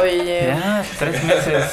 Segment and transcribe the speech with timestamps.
[0.00, 1.64] Oye, Ya, tres meses.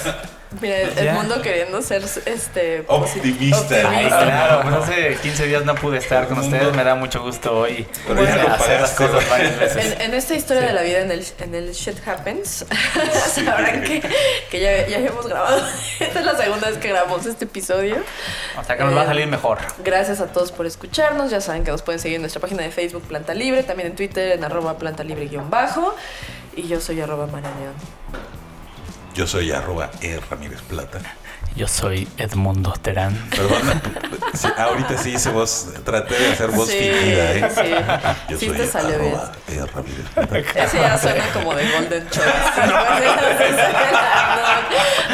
[0.65, 0.77] Mira,
[1.09, 3.89] el mundo queriendo ser este Optimista.
[3.89, 6.75] Ay, claro, pues hace 15 días no pude estar con ustedes.
[6.75, 9.93] Me da mucho gusto hoy Pero ya hacer las cosas varias veces.
[9.93, 10.67] En, en esta historia Sí.
[10.67, 12.65] de la vida, en el, en el Shit Happens,
[13.35, 14.01] sabrán que,
[14.49, 15.61] que ya, ya hemos grabado.
[15.99, 17.97] Esta es la segunda vez que grabamos este episodio.
[18.57, 19.57] Hasta que nos va a salir mejor.
[19.83, 21.31] Gracias a todos por escucharnos.
[21.31, 23.95] Ya saben que nos pueden seguir en nuestra página de Facebook Planta Libre, también en
[23.95, 25.95] Twitter en arroba planta libre guion bajo.
[26.55, 27.73] Y yo soy arroba marañón.
[29.15, 30.19] Yo soy arroba E.
[30.29, 30.99] Ramírez Plata.
[31.55, 33.15] Yo soy Edmundo Terán.
[33.29, 33.81] Perdón,
[34.33, 37.49] sí, ahorita sí hice voz, traté de hacer voz Sí, fingida, ¿eh?
[37.55, 37.61] sí.
[38.29, 39.15] Yo Sí soy te salió bien.
[39.15, 39.65] arroba E.
[39.73, 40.37] Ramírez Plata.
[40.65, 42.29] Ese ya suena como de Golden Choice.
[42.67, 42.75] No.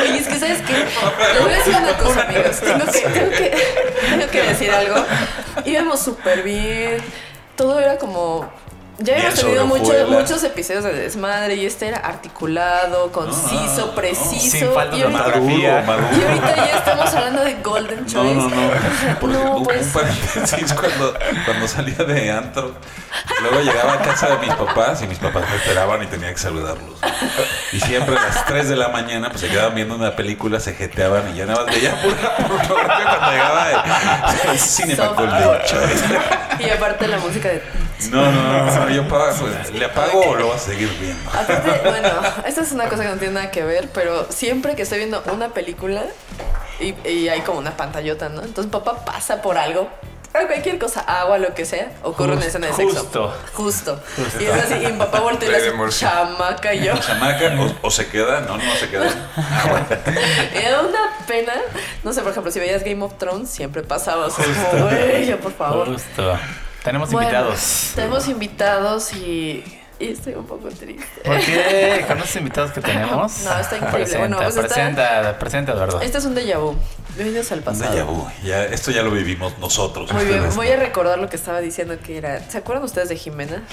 [0.01, 0.73] Oye, es que ¿sabes qué?
[0.73, 2.59] Les voy a decir una cosa, amigos.
[2.59, 3.57] Tengo que, tengo que,
[4.09, 5.05] tengo que decir algo.
[5.65, 6.97] Íbamos súper bien.
[7.55, 8.51] Todo era como...
[9.03, 13.95] Ya habíamos tenido sobre muchos, episodios de desmadre y este era articulado, conciso, no.
[13.95, 14.57] preciso.
[14.57, 15.23] Sin falta y ahorita-.
[15.27, 18.35] Maduro, y ahorita ya estamos hablando de Golden No, Choice.
[18.35, 18.71] no, no.
[19.19, 19.85] Porque No, pues.
[19.87, 21.13] un paréntesis cuando,
[21.45, 22.73] cuando salía de antro.
[23.41, 26.37] Luego llegaba a casa de mis papás y mis papás me esperaban y tenía que
[26.37, 26.99] saludarlos.
[27.71, 30.73] Y siempre a las 3 de la mañana pues se quedaban viendo una película, se
[30.73, 35.63] jeteaban y ya nada más veía pura pornografía cuando llegaba Soft Golden core.
[35.65, 36.03] Choice.
[36.59, 37.61] Y aparte la música de...
[38.11, 41.29] No, no, no, no, yo pago, pues, le apago o lo vas a seguir viendo.
[41.29, 42.09] Aparte, bueno,
[42.45, 45.23] esta es una cosa que no tiene nada que ver, pero siempre que estoy viendo
[45.31, 46.03] una película
[46.79, 48.41] y, y hay como una pantallota, ¿no?
[48.41, 49.87] Entonces papá pasa por algo,
[50.31, 52.99] cualquier cosa, agua, lo que sea, ocurre una Justo, escena de sexo.
[53.03, 53.33] justo.
[53.53, 53.99] Justo.
[54.39, 56.09] Y es así, y mi papá voltea y le Murcia.
[56.09, 56.97] chamaca y yo.
[56.97, 59.07] Chamaca, o, o se queda, no, no se queda.
[60.55, 61.53] Y da una pena.
[62.03, 65.37] No sé, por ejemplo, si veías Game of Thrones, siempre pasaba así como, güey, ya
[65.37, 65.87] por favor.
[65.87, 66.37] Justo.
[66.83, 67.91] Tenemos Bueno, invitados.
[67.95, 69.63] Tenemos invitados y,
[70.01, 71.05] y estoy un poco triste.
[71.23, 72.03] ¿Por qué?
[72.07, 73.39] ¿Con los invitados que tenemos?
[73.43, 73.99] No, está increíble.
[73.99, 76.01] Presenta, Bueno, pues está- presenta, presenta, Eduardo.
[76.01, 76.75] Este es un déjà vu.
[77.15, 77.93] Bienvenidos al pasado.
[77.93, 78.25] déjà vu.
[78.43, 80.11] Ya, esto ya lo vivimos nosotros.
[80.13, 80.73] Muy bien, voy no.
[80.73, 82.39] a recordar lo que estaba diciendo que era.
[82.49, 83.63] ¿Se acuerdan ustedes de Jimena?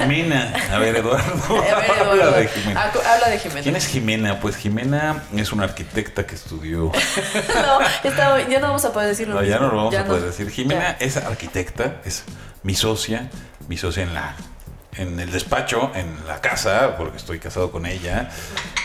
[0.00, 0.52] Jimena.
[0.72, 1.56] A ver, Eduardo.
[1.56, 2.92] A ver, Habla de Jimena.
[2.92, 3.62] acu- habla de Jimena.
[3.62, 4.40] ¿Quién es Jimena?
[4.40, 6.90] Pues Jimena es una arquitecta que estudió.
[7.66, 9.34] No, ya, está- ya no vamos a poder decirlo.
[9.34, 10.50] No, ya no lo vamos Ya a poder decir.
[10.50, 11.06] Jimena Ya.
[11.06, 12.24] es arquitecta, es
[12.62, 13.28] mi socia,
[13.68, 14.34] mi socia en la
[14.96, 18.30] en el despacho, en la casa, porque estoy casado con ella.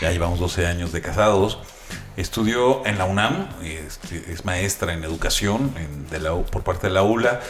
[0.00, 1.58] Ya llevamos 12 años de casados.
[2.16, 5.74] Estudió en la UNAM, este, es maestra en educación
[6.50, 7.40] por parte de la ULA.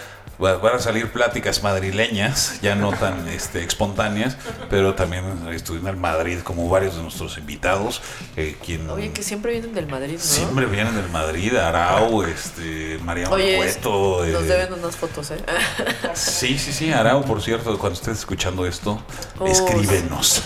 [0.43, 4.37] Va- Van a salir pláticas madrileñas, ya no tan este, espontáneas,
[4.71, 8.01] pero también estudió en el Madrid, como varios de nuestros invitados.
[8.37, 10.21] eh, quien Oye, que siempre vienen del Madrid, ¿no?
[10.21, 14.25] Siempre vienen del Madrid, Arau, este, Mariano Oye, Cueto.
[14.27, 15.37] nos eh, deben unas fotos, ¿eh?
[16.15, 19.03] Sí, sí, sí, Arau, por cierto, cuando estés escuchando esto,
[19.39, 20.43] Oh, escríbenos.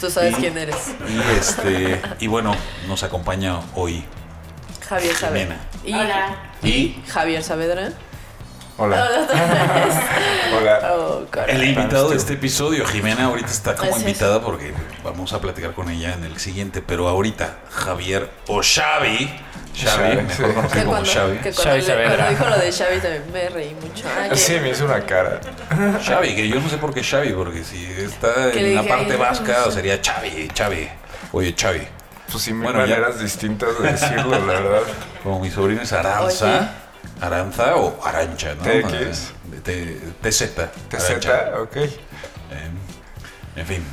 [0.00, 0.76] Tú sabes Y- quién eres.
[1.08, 2.54] y este, y bueno,
[2.86, 4.04] nos acompaña hoy
[4.88, 5.58] Javier Saavedra.
[6.62, 7.92] Y Javier Saavedra.
[8.78, 9.08] Hola.
[10.56, 10.80] Hola.
[10.98, 14.08] Oh, el invitado de este episodio, Jimena, ahorita está como Así es.
[14.08, 14.72] invitada porque
[15.04, 19.30] vamos a platicar con ella en el siguiente, pero ahorita Javier o Xavi,
[19.76, 20.28] Xavi, Xavi, mejor
[20.68, 20.72] sí.
[20.72, 21.38] Que como cuando, Xavi.
[21.38, 24.04] que cuando, Xavi le- cuando dijo lo de Xavi también me reí mucho.
[24.08, 25.40] Ah, que- Sí, me hizo una cara.
[26.04, 29.18] Xavi, que yo no sé por qué Xavi, porque si está en la parte "Ay,
[29.18, 29.72] vasca, no sé".
[29.72, 30.88] sería Xavi, Xavi.
[31.32, 31.82] Oye, Xavi,
[32.30, 32.96] Pues sí, mil Bueno, ya.
[32.96, 34.80] maneras distintas de decirlo, la verdad.
[35.22, 36.70] como mi sobrino es Aranza,
[37.20, 38.62] Aranza o Arancha, ¿no?
[38.62, 39.32] TX.
[39.66, 40.54] Eh, TZ.
[40.88, 41.10] TZ,
[41.60, 41.76] ok.
[41.76, 41.90] Eh,
[43.56, 43.84] en fin.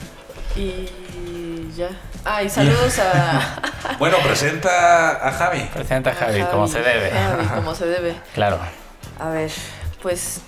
[0.55, 1.89] Y ya.
[2.23, 3.61] Ah, y saludos a.
[3.99, 5.61] Bueno, presenta a Javi.
[5.73, 7.11] Presenta a Javi, a como se debe.
[7.11, 8.15] Javi, como se debe.
[8.33, 8.59] Claro.
[9.19, 9.51] A ver,
[10.01, 10.41] pues.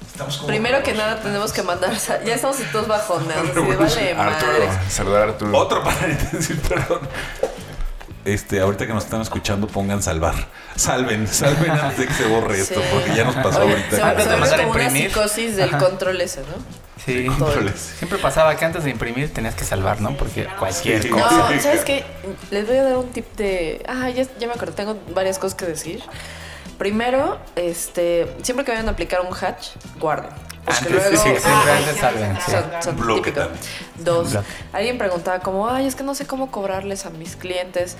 [0.48, 1.92] Primero que nada tenemos que mandar.
[2.26, 3.54] Ya estamos todos bajoneados.
[3.56, 4.70] Vale Arturo, madre.
[4.90, 5.58] saludar a Arturo.
[5.58, 7.02] Otro paréntesis, perdón.
[8.28, 10.34] Este, ahorita que nos están escuchando, pongan salvar.
[10.76, 12.88] Salven, salven antes de que se borre esto, Sí.
[12.92, 13.96] porque ya nos pasó Oye, ahorita.
[13.96, 14.02] Se,
[14.38, 16.48] mandar a como una psicosis del control ese, ¿no?
[17.06, 17.12] Sí.
[17.20, 17.80] El- Híjoles.
[17.98, 20.18] Siempre pasaba que antes de imprimir tenías que salvar, ¿no?
[20.18, 21.10] Porque cualquier Sí.
[21.10, 21.50] cosa.
[21.50, 22.04] No, ¿sabes qué?
[22.52, 23.82] Les voy a dar un tip de...
[23.88, 26.04] Ah, ya, ya me acuerdo, tengo varias cosas que decir.
[26.78, 29.70] Primero, este, siempre que vayan a aplicar un hatch,
[30.00, 30.32] guarden.
[30.66, 31.16] Porque Antes, luego...
[31.16, 32.52] sí, siempre Ah, antes salven, sí.
[32.52, 33.46] Son, son Bloque típico.
[33.46, 33.64] también.
[34.00, 34.38] Dos,
[34.74, 37.98] alguien preguntaba como, ay, es que no sé cómo cobrarles a mis clientes.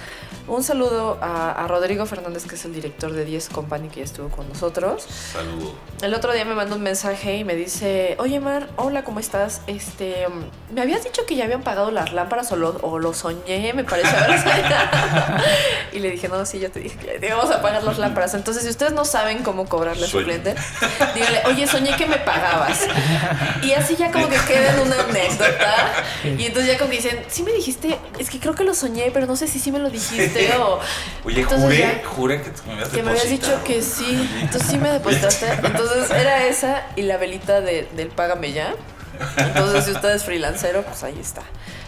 [0.48, 4.06] Un saludo a, a Rodrigo Fernández, que es el director de 10 Company, que ya
[4.06, 5.06] estuvo con nosotros.
[5.34, 5.74] Saludo.
[6.02, 9.62] El otro día me mandó un mensaje y me dice, oye Mar, hola, ¿cómo estás?
[9.68, 10.28] Este,
[10.72, 13.84] me habías dicho que ya habían pagado las lámparas o lo, o lo soñé, me
[13.84, 14.08] parece.
[14.08, 15.38] haber soñado".
[15.94, 18.34] y le dije, no, sí, yo te dije que íbamos a pagar las lámparas.
[18.34, 20.56] Entonces, si ustedes no saben cómo cobrarle a su cliente,
[21.14, 22.88] díganle, oye, soñé que me pagabas.
[23.64, 25.87] Y así ya como que queda en una anécdota.
[26.38, 29.12] Y entonces ya como que dicen, sí me dijiste, es que creo que lo soñé,
[29.14, 30.80] pero no sé si sí me lo dijiste o...
[31.26, 34.30] Oye, Entonces juré, ya- juré que me habías que me habías dicho que sí.
[34.42, 35.48] Entonces sí me depositaste.
[35.64, 38.74] Entonces era esa y la velita de- del Págame Ya.
[39.38, 41.42] Entonces si usted es freelancero, pues ahí está.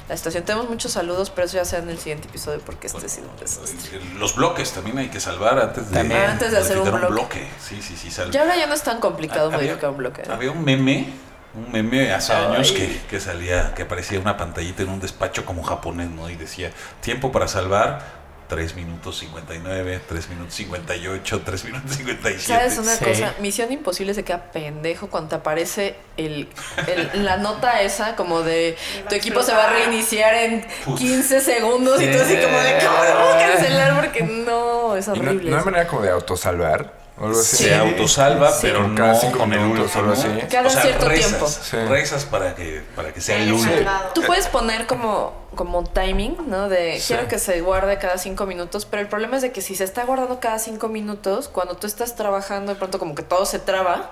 [0.08, 0.44] La situación.
[0.44, 3.30] Tenemos muchos saludos, pero eso ya sea en el siguiente episodio porque este ha sido
[3.30, 4.00] un desastre.
[4.18, 6.22] Los bloques también hay que salvar antes de, También.
[6.22, 7.48] Antes de hacer un bloque.
[7.64, 10.24] Sí, sí, sí, Ya ahora ya no es tan complicado modificar un bloque.
[10.24, 10.28] ¿eh?
[10.30, 11.14] Había un meme,
[11.56, 12.46] un meme hace Ay.
[12.56, 16.30] años que, que salía, que aparecía una pantallita en un despacho como japonés, ¿no?
[16.30, 18.20] Y decía, tiempo para salvar,
[18.50, 22.40] 3 minutos 59, 3 minutos 58, 3 minutos 57.
[22.40, 23.06] ¿Sabes una Sí.
[23.06, 23.34] cosa?
[23.42, 26.50] Misión Imposible se queda pendejo cuando te aparece el,
[26.88, 28.76] el- la nota esa como de
[29.08, 30.98] tu equipo se va a reiniciar en Puf.
[30.98, 33.96] 15 segundos y tú así como de ¿cómo debo cancelar?
[34.02, 35.52] Porque no, es ¿Y no, horrible.
[35.52, 36.99] no hay manera como de autosalvar?
[37.20, 37.58] O algo así.
[37.58, 38.60] Se autosalva, Sí.
[38.62, 40.02] pero Cada no cinco con el minutos, último.
[40.04, 40.48] algo así.
[40.50, 41.48] Cada cierto rezas, tiempo.
[41.48, 41.78] Sí.
[41.90, 43.52] Rezas para que, para que sea el Sí.
[43.52, 43.92] último.
[44.16, 46.70] Tú puedes poner como, como timing, ¿no?
[46.70, 47.08] De Sí.
[47.14, 49.84] quiero que se guarde cada cinco minutos, pero el problema es de que si se
[49.84, 53.60] está guardando cada cinco minutos, cuando tú estás trabajando, de pronto como que todo se
[53.60, 54.12] traba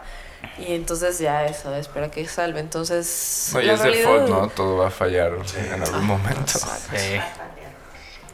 [0.59, 2.59] y entonces ya eso, espera que salve.
[2.59, 4.49] Entonces, No, la es realidad- default, ¿no?
[4.49, 5.31] Todo va a fallar
[5.73, 6.59] en algún momento.
[6.59, 7.19] Sí.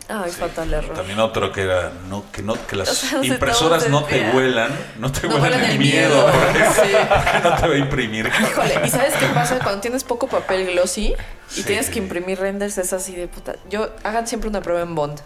[0.09, 0.94] Ay, fatal error.
[0.95, 4.31] También otro que era no, que no que las O sea, nos impresoras no te
[4.31, 4.69] vuelan,
[5.00, 6.91] no te No vuelan vuelan el el miedo, miedo, sí.
[7.44, 8.27] no te va a imprimir.
[8.27, 9.59] Híjole, ¿y sabes qué pasa?
[9.63, 11.13] Cuando tienes poco papel glossy
[11.51, 11.63] y Sí.
[11.63, 13.55] tienes que imprimir renders, es así de puta.
[13.69, 15.19] Yo, hagan siempre una prueba en Bond.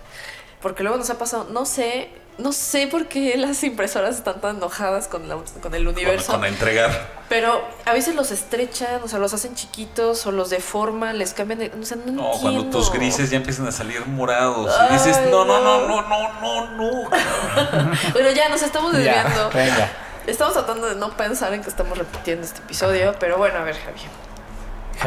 [0.62, 4.58] Porque luego nos ha pasado, no sé, no sé por qué las impresoras están tan
[4.58, 6.32] enojadas con, la- con el Con, universo.
[6.34, 7.18] con entregar.
[7.30, 11.60] Pero a veces los estrechan, o sea, los hacen chiquitos o los deforman, les cambian
[11.60, 11.72] de.
[11.80, 15.20] O sea, no, No, cuando tus grises ya empiezan a salir morados Ay, y dices,
[15.32, 16.02] no, no, no, no.
[16.02, 17.10] no, no, no, no.
[18.14, 19.50] Pero ya nos estamos desviando.
[19.52, 19.92] Ya, venga.
[20.28, 23.78] Estamos tratando de no pensar en que estamos repitiendo este episodio, pero bueno, a ver,
[23.78, 24.02] Javi.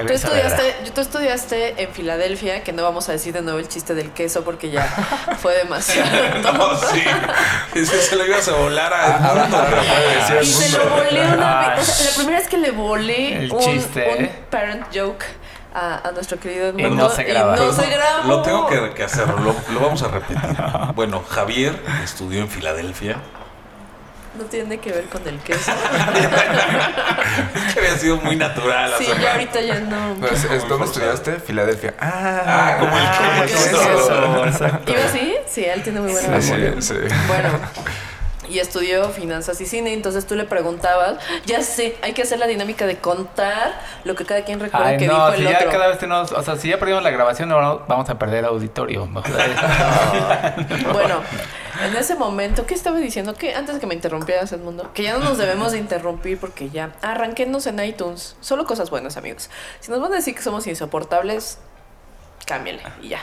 [0.07, 3.95] Tú estudiaste, tú estudiaste en Filadelfia, que no vamos a decir de nuevo el chiste
[3.95, 4.83] del queso porque ya
[5.41, 6.11] fue demasiado.
[6.53, 7.03] No, sí.
[7.75, 9.57] Ese se lo ibas a volar a Ah, mundo.
[9.57, 11.89] ahora puede decir Y se lo volé una vez.
[11.89, 15.25] O sea, la primera vez que le volé un, chiste, un parent joke
[15.75, 17.05] a, a nuestro querido Y Edmundo.
[17.05, 17.57] no se graba.
[17.57, 18.29] Y no se grabó.
[18.29, 20.39] Lo tengo que, que hacerlo, lo, lo vamos a repetir.
[20.95, 23.17] Bueno, Javier estudió en Filadelfia.
[24.39, 25.73] No tiene que ver con el queso.
[27.67, 28.93] Es que había sido muy natural.
[28.99, 30.15] sí, ya ahorita ya no.
[30.21, 31.39] Pues, ¿es- ¿Dónde estudiaste?
[31.41, 31.95] Filadelfia.
[32.01, 33.57] Ah, Ah, como el Ah, queso.
[33.57, 34.47] ¿qué es eso?
[34.47, 34.93] Exacto.
[34.93, 35.35] ¿Iba así?
[35.49, 36.81] Sí, él tiene muy buena Sí, memoria.
[36.83, 36.95] sí.
[37.29, 37.49] Bueno,
[38.51, 42.47] y estudió finanzas y cine, entonces tú le preguntabas, ya sé, hay que hacer la
[42.47, 45.59] dinámica de contar lo que cada quien recuerda Ay, que no, dijo si el ya
[45.59, 45.71] otro.
[45.71, 49.09] cada vez tenemos, o sea, si ya perdimos la grabación, ahora vamos a perder auditorio.
[50.93, 51.21] Bueno,
[51.85, 53.35] en ese momento, ¿qué estaba diciendo?
[53.35, 56.71] Que antes de que me interrumpieras, Edmundo, que ya no nos debemos de interrumpir porque
[56.71, 58.37] ya arranquenos en iTunes.
[58.41, 59.51] Solo cosas buenas, amigos.
[59.81, 61.59] Si nos van a decir que somos insoportables,
[62.47, 63.21] cámbienle y ya.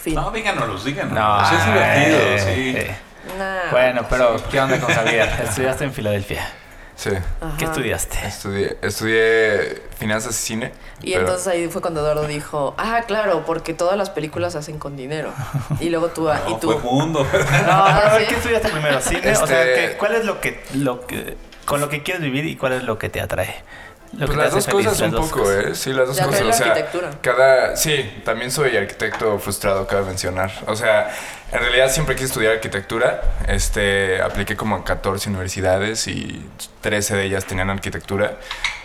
[0.00, 0.14] Fin.
[0.14, 1.12] No, díganos, díganos.
[1.12, 2.74] No, es divertido, eh, sí.
[2.76, 2.96] eh.
[3.38, 3.70] Nah.
[3.70, 5.28] Bueno, pero ¿qué onda con Javier?
[5.48, 6.48] Estudiaste en Filadelfia.
[6.94, 7.10] Sí.
[7.10, 7.56] Ajá.
[7.58, 8.18] ¿Qué estudiaste?
[8.26, 10.72] Estudié, estudié finanzas y cine.
[11.02, 14.58] Y pero- entonces ahí fue cuando Eduardo dijo, ah, claro, porque todas las películas se
[14.60, 15.32] hacen con dinero.
[15.80, 16.70] Y luego tú, ah, No, y tú.
[16.72, 17.20] fue mundo.
[17.32, 18.18] No, pero Ah.
[18.26, 19.00] ¿qué estudiaste primero?
[19.02, 19.36] ¿Cine?
[19.36, 22.46] O sea, Este- ¿qué- ¿cuál es lo que, lo que, con lo que quieres vivir
[22.46, 23.62] y cuál es lo que te atrae?
[24.12, 25.64] Lo Pues las dos feliz, cosas las un dos poco, cosas.
[25.66, 25.74] ¿eh?
[25.74, 26.42] Sí, las dos Ya, cosas.
[26.42, 27.10] O sea, arquitectura.
[27.20, 27.76] cada...
[27.76, 30.50] Sí, también soy arquitecto frustrado, cabe mencionar.
[30.66, 31.10] O sea,
[31.52, 33.20] en realidad siempre quise estudiar arquitectura.
[33.48, 36.48] Este, apliqué como a 14 universidades y
[36.80, 38.36] 13 de ellas tenían arquitectura.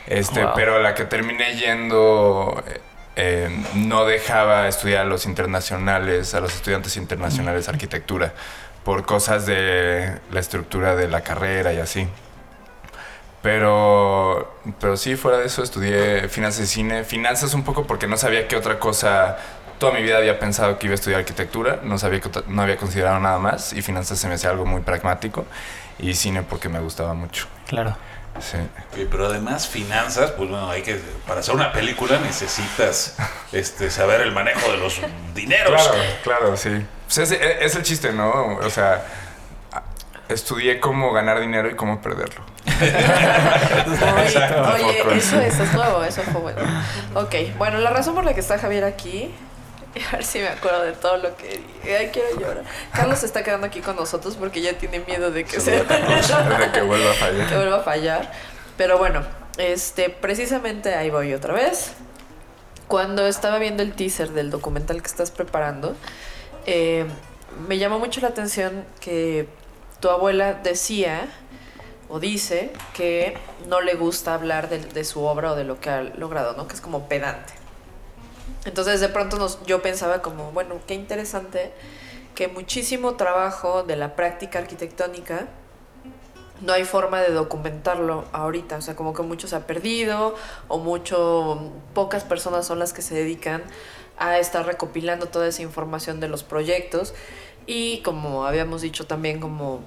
[0.07, 0.53] Este, Wow.
[0.55, 2.63] pero la que terminé yendo...
[2.67, 2.81] eh,
[3.17, 8.33] eh, no dejaba estudiar a los internacionales, a los estudiantes internacionales arquitectura,
[8.85, 12.07] por cosas de la estructura de la carrera y así.
[13.41, 17.03] Pero, pero sí, fuera de eso estudié finanzas y cine.
[17.03, 19.37] Finanzas un poco porque no sabía qué otra cosa.
[19.79, 22.61] Toda mi vida había pensado que iba a estudiar arquitectura, no sabía que otra- no
[22.61, 25.45] había considerado nada más y finanzas se me hacía algo muy pragmático
[25.97, 27.47] y cine porque me gustaba mucho.
[27.67, 27.97] Claro.
[28.39, 28.57] Sí.
[28.93, 33.17] Oye, pero además finanzas, pues bueno, hay que para hacer una película necesitas
[33.51, 35.01] este saber el manejo de los
[35.33, 35.81] dineros.
[35.81, 36.85] Claro, claro, sí.
[37.07, 38.57] Pues es, es el chiste, ¿no?
[38.57, 39.03] O sea,
[40.33, 42.43] estudié cómo ganar dinero y cómo perderlo.
[42.65, 44.73] Exacto.
[44.73, 46.61] Oye, oye, eso, eso es nuevo, eso fue bueno.
[47.15, 49.31] Ok, bueno, la razón por la que está Javier aquí,
[50.11, 51.97] a ver si me acuerdo de todo lo que dije.
[51.97, 52.63] Ay, quiero llorar.
[52.93, 56.71] Carlos se está quedando aquí con nosotros porque ya tiene miedo de que se, de
[56.73, 57.47] que vuelva a fallar.
[57.47, 58.31] que vuelva a fallar.
[58.77, 59.23] Pero bueno,
[59.57, 61.93] este, precisamente ahí voy otra vez.
[62.87, 65.95] Cuando estaba viendo el teaser del documental que estás preparando,
[66.65, 67.05] eh,
[67.67, 69.47] me llamó mucho la atención que
[70.01, 71.29] tu abuela decía
[72.09, 76.01] o dice que no le gusta hablar de, su obra o de lo que ha
[76.01, 76.67] logrado, ¿no?
[76.67, 77.53] Que es como pedante.
[78.65, 81.71] Entonces de pronto yo pensaba como, bueno, qué interesante
[82.35, 85.47] que muchísimo trabajo de la práctica arquitectónica
[86.59, 90.35] no hay forma de documentarlo ahorita, o sea, como que mucho se ha perdido
[90.67, 93.63] o mucho pocas personas son las que se dedican
[94.17, 97.13] a estar recopilando toda esa información de los proyectos
[97.67, 99.81] y como habíamos dicho también como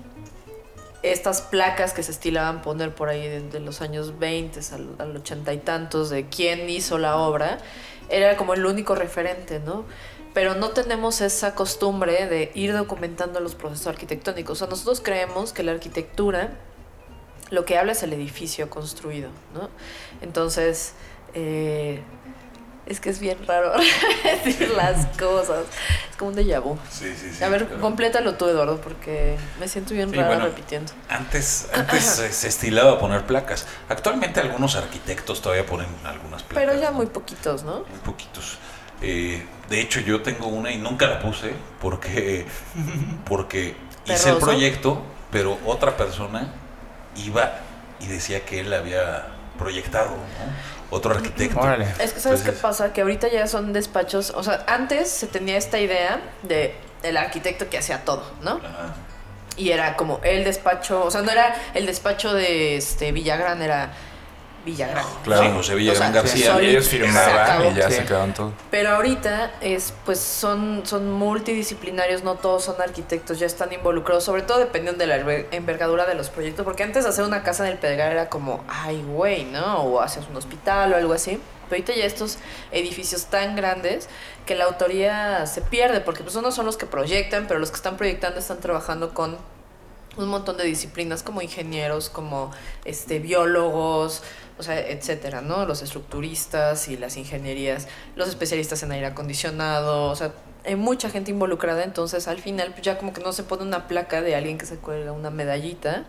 [1.03, 5.53] estas placas que se estilaban poner por ahí de, los años 20 al, al 80
[5.53, 7.59] y tantos de quién hizo la obra,
[8.09, 9.85] era como el único referente, ¿no?
[10.33, 14.53] Pero no tenemos esa costumbre de ir documentando los procesos arquitectónicos.
[14.53, 16.59] O sea, nosotros creemos que la arquitectura
[17.51, 19.69] lo que habla es el edificio construido, ¿no?
[20.21, 20.95] Entonces,
[21.35, 22.03] eh,
[22.87, 23.73] es que es bien raro
[24.45, 25.65] decir las cosas.
[26.11, 26.79] Es como un déjà vu.
[26.91, 27.43] Sí, sí, sí.
[27.43, 30.45] A ver, pero- complétalo tú, Eduardo, porque me siento bien Sí, rara bueno.
[30.45, 30.93] repitiendo.
[31.09, 33.67] Antes, antes se, estilaba poner placas.
[33.89, 36.67] Actualmente algunos arquitectos todavía ponen algunas placas.
[36.69, 36.97] Pero ya ¿no?
[36.97, 37.85] muy poquitos, ¿no?
[37.89, 38.59] Muy poquitos.
[39.03, 42.47] Eh, de hecho, yo tengo una y nunca la puse porque,
[43.25, 43.77] porque
[44.07, 46.53] hice el proyecto, pero otra persona
[47.17, 47.61] iba
[48.01, 49.27] y decía que él había
[49.59, 50.84] proyectado, ¿no?
[50.95, 51.59] Otro arquitecto.
[51.59, 51.89] Órale.
[51.99, 55.57] Es que sabes qué pasa, que ahorita ya son despachos, o sea, antes se tenía
[55.57, 58.53] esta idea de el arquitecto que hacía todo, ¿no?
[58.53, 58.95] Ajá.
[59.57, 63.93] Y era como el despacho, o sea, no era el despacho de este Villagrán, era
[64.65, 65.05] Villagrán.
[65.25, 65.43] Claro.
[65.45, 66.61] Sí, José Villagrán O sea, García.
[66.61, 67.97] ellos firmaban y ya Sí.
[67.97, 68.53] se quedaban todo.
[68.71, 74.43] Pero ahorita es, pues son, son multidisciplinarios, no todos son arquitectos, ya están involucrados, sobre
[74.43, 77.73] todo dependiendo de la enver- envergadura de los proyectos, porque antes hacer una casa en
[77.73, 79.83] el Pedregal era como, ay, güey, ¿no?
[79.83, 81.41] O haces un hospital o algo así.
[81.69, 82.39] Pero ahorita ya estos
[82.73, 84.09] edificios tan grandes
[84.47, 87.77] que la autoría se pierde, porque pues unos son los que proyectan, pero los que
[87.77, 89.37] están proyectando están trabajando con
[90.17, 92.53] un montón de disciplinas como ingenieros, como
[92.85, 94.23] este biólogos,
[94.59, 95.67] o sea, etcétera, ¿no?
[95.67, 100.33] Los estructuristas y las ingenierías, los especialistas en aire acondicionado, o sea,
[100.65, 103.89] hay mucha gente involucrada, entonces al final pues ya como que no se pone una
[103.89, 106.05] placa de alguien que se cuelga una medallita,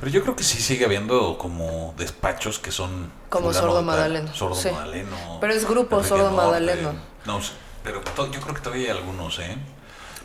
[0.00, 3.12] Pero yo creo que sí sigue habiendo como despachos que son...
[3.28, 4.70] Como Sordo Madaleno, Sordo sí.
[4.70, 5.38] Madaleno.
[5.40, 6.30] Pero es grupo Sordo.
[6.32, 6.92] Madaleno.
[7.24, 7.52] No, sé,
[7.84, 9.56] pero yo creo que todavía hay algunos, ¿eh?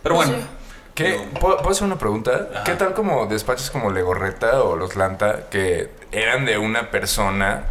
[0.01, 0.33] Pero bueno.
[0.33, 0.43] sí.
[0.97, 1.19] ¿Qué?
[1.39, 2.49] ¿Puedo, puedo hacer una pregunta?
[2.53, 2.63] Ajá.
[2.63, 7.65] ¿Qué tal como despachos como Legorreta o los Lanta que eran de una persona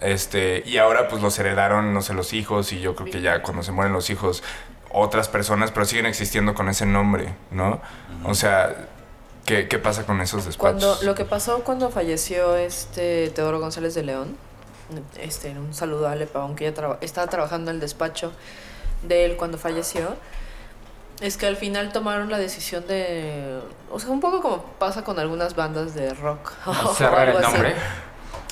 [0.00, 3.40] este y ahora pues los heredaron, no sé, los hijos y yo creo que ya
[3.42, 4.42] cuando se mueren los hijos
[4.90, 7.80] otras personas, pero siguen existiendo con ese nombre, ¿no?
[8.24, 8.74] O sea,
[9.46, 11.04] ¿qué, qué pasa con esos Cuando, despachos?
[11.06, 14.36] lo que pasó cuando falleció este Teodoro González de León,
[15.18, 18.32] este, un saludo a Ale Pavón, que ya traba- estaba trabajando en el despacho
[19.04, 20.16] de él cuando falleció,
[21.20, 25.18] es que al final tomaron la decisión de, o sea, un poco como pasa con
[25.18, 26.52] algunas bandas de rock.
[26.66, 27.56] o Cerrar el algo así.
[27.56, 27.74] nombre.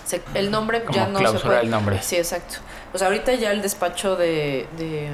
[0.04, 1.60] Se- el nombre Como ya no se puede.
[1.60, 2.02] el nombre.
[2.02, 2.56] Sí, exacto.
[2.92, 5.08] O sea, ahorita ya el despacho de, de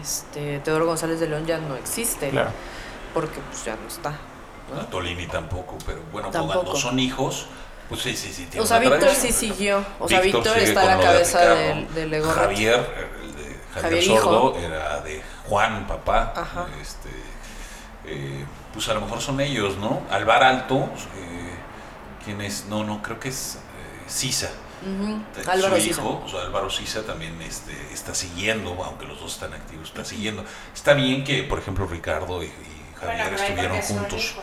[0.00, 2.30] este, Teodoro González de León ya no existe.
[2.30, 2.50] Claro.
[3.14, 4.14] Porque pues ya no está.
[4.90, 6.60] Tolini tampoco, pero bueno, Tampoco.
[6.62, 7.46] cuando son hijos,
[7.88, 8.44] pues sí, sí, sí.
[8.46, 9.82] tiene O sea, Víctor sí siguió.
[9.98, 12.40] O sea, Víctor está a la de cabeza del, del Legorreta.
[12.42, 12.74] Javier,
[13.22, 14.20] el de Javier, Javier hijo.
[14.20, 16.32] Sordo, era de Juan, papá.
[16.36, 16.66] Ajá.
[16.80, 17.10] Este,
[18.06, 20.02] eh, pues a lo mejor son ellos, ¿no?
[20.10, 21.54] Alvar Alto, eh,
[22.24, 22.66] ¿quién es?
[22.66, 24.50] No, no, creo que es eh, Sisa.
[24.80, 29.52] Su Álvaro hijo, o sea, Álvaro Sisa también este, está siguiendo, aunque los dos están
[29.52, 30.44] activos, está siguiendo.
[30.72, 34.36] Está bien que, por ejemplo, Ricardo y, y Javier estuvieron juntos.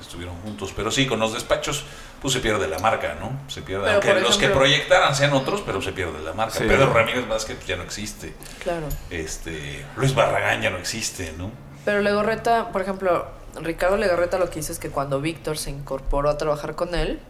[0.00, 1.84] Estuvieron juntos, pero sí, con los despachos,
[2.24, 3.38] pues se pierde la marca, ¿no?
[3.50, 6.54] Se pierde, Pero, aunque los que proyectaran sean otros, pero se pierde la marca.
[6.58, 6.64] Sí.
[6.66, 8.32] Pedro Ramírez Vázquez ya no existe.
[8.62, 8.86] Claro.
[9.10, 11.50] Este, Luis Barragán ya no existe, ¿no?
[11.84, 13.26] Pero Legorreta, por ejemplo,
[13.60, 17.20] Ricardo Legorreta lo que dice es que cuando Víctor se incorporó a trabajar con él,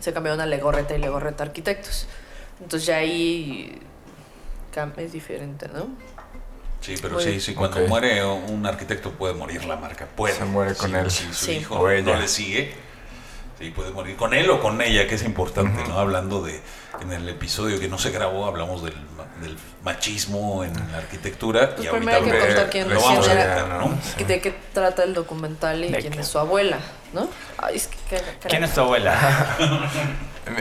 [0.00, 2.06] se cambiaron a Legorreta y Legorreta Arquitectos.
[2.60, 3.80] Entonces ya ahí
[4.98, 5.88] es diferente, ¿no?
[6.82, 10.06] Sí, pero Muy sí, sí, cuando muere un arquitecto puede morir la marca.
[10.14, 10.34] Puede.
[10.34, 11.10] Se muere con Sí, él.
[11.10, 11.52] Si su Sí.
[11.52, 12.12] hijo O ella.
[12.12, 12.74] no le sigue,
[13.64, 15.98] sí, y puede morir con él o con ella, que es importante, ¿no?
[15.98, 16.60] Hablando de,
[17.00, 18.94] en el episodio que no se grabó, hablamos del,
[19.42, 21.74] del machismo en la arquitectura.
[21.74, 23.88] Pues y primero hay que ahorita contar quién- lo vamos a quién era, contar, ¿no?
[23.88, 23.98] ¿no?
[24.18, 26.20] ¿Y ¿De qué trata el documental y ¿De quién qué?
[26.20, 26.78] es su abuela?
[27.12, 27.28] ¿No?
[27.58, 29.56] Ay, es que, que- que- ¿Quién es tu abuela?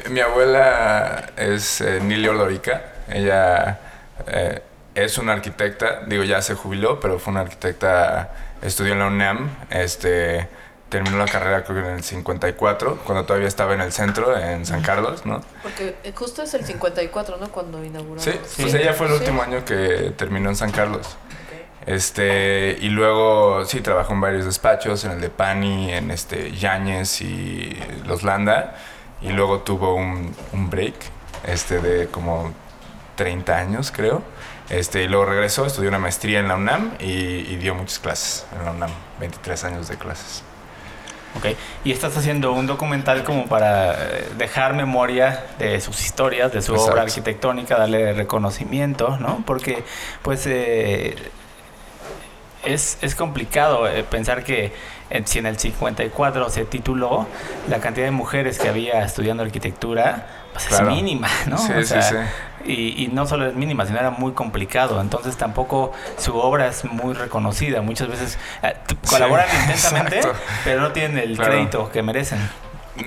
[0.07, 2.93] Mi, mi abuela es eh, Nili Ordorica.
[3.09, 3.79] Ella
[4.27, 4.61] eh,
[4.95, 6.01] es una arquitecta.
[6.07, 8.31] Digo, ya se jubiló, pero fue una arquitecta.
[8.61, 9.49] Estudió en la UNAM.
[9.69, 10.47] Este,
[10.93, 14.63] terminó la carrera creo que en el 54, cuando todavía estaba en el centro, en
[14.63, 15.41] San Carlos, ¿no?
[15.63, 17.49] Porque eh, justo es el 54, ¿no?
[17.49, 18.19] Cuando inauguraron.
[18.23, 19.19] Sí, pues ella fue el Sí.
[19.19, 21.17] último año que terminó en San Carlos.
[21.87, 27.21] Este, y luego sí trabajó en varios despachos, en el de Pani, en este Yáñez
[27.21, 28.75] y Los Landa.
[29.21, 30.93] Y luego tuvo un, un break,
[31.45, 32.51] este, de como
[33.15, 34.21] 30 años, creo.
[34.69, 37.05] Este, y luego regresó, estudió una maestría en la UNAM y,
[37.51, 40.43] y dio muchas clases en la UNAM, 23 años de clases.
[41.35, 41.47] Ok.
[41.83, 46.73] Y estás haciendo un documental como para eh, dejar memoria de sus historias, de su
[46.73, 46.91] Exacto.
[46.93, 49.43] obra arquitectónica, darle reconocimiento, ¿no?
[49.45, 49.83] Porque,
[50.21, 51.15] pues, eh,
[52.63, 54.73] es, es complicado eh, pensar que
[55.09, 57.27] en- si en el 54 se tituló,
[57.67, 60.89] la cantidad de mujeres que había estudiando arquitectura pues Claro.
[60.89, 61.57] es mínima, ¿no?
[61.57, 62.15] Sí, O sí, sí.
[62.65, 65.01] Y, y no solo es mínima, sino era muy complicado.
[65.01, 67.81] Entonces tampoco su obra es muy reconocida.
[67.81, 70.39] Muchas veces eh, Sí, colaboran intensamente, exacto.
[70.63, 71.51] pero no tienen el Claro.
[71.51, 72.39] crédito que merecen.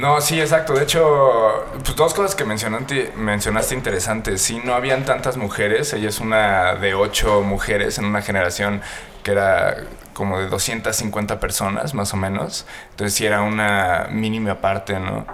[0.00, 0.74] No, sí, exacto.
[0.74, 4.42] De hecho, pues dos cosas que mencionaste, mencionaste interesantes.
[4.42, 5.92] Sí, no habían tantas mujeres.
[5.92, 8.82] Ella es una de ocho mujeres en una generación
[9.22, 9.76] que era
[10.12, 12.66] como de 250 personas, más o menos.
[12.90, 15.24] Entonces sí era una mínima parte, ¿no?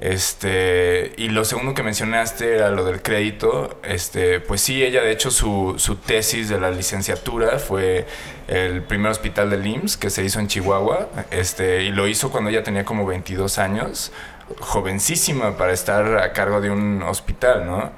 [0.00, 3.80] Este, y lo segundo que mencionaste era lo del crédito.
[3.82, 8.06] Este, pues sí, ella de hecho su, su tesis de la licenciatura fue
[8.46, 11.08] el primer hospital del IMSS que se hizo en Chihuahua.
[11.30, 14.12] Este, y lo hizo cuando ella tenía como 22 años,
[14.60, 17.92] jovencísima para estar a cargo de un hospital, ¿no?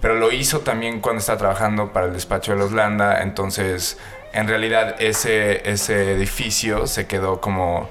[0.00, 3.22] Pero lo hizo también cuando estaba trabajando para el despacho de los Landa.
[3.22, 3.98] Entonces,
[4.32, 7.88] en realidad, ese, ese edificio se quedó como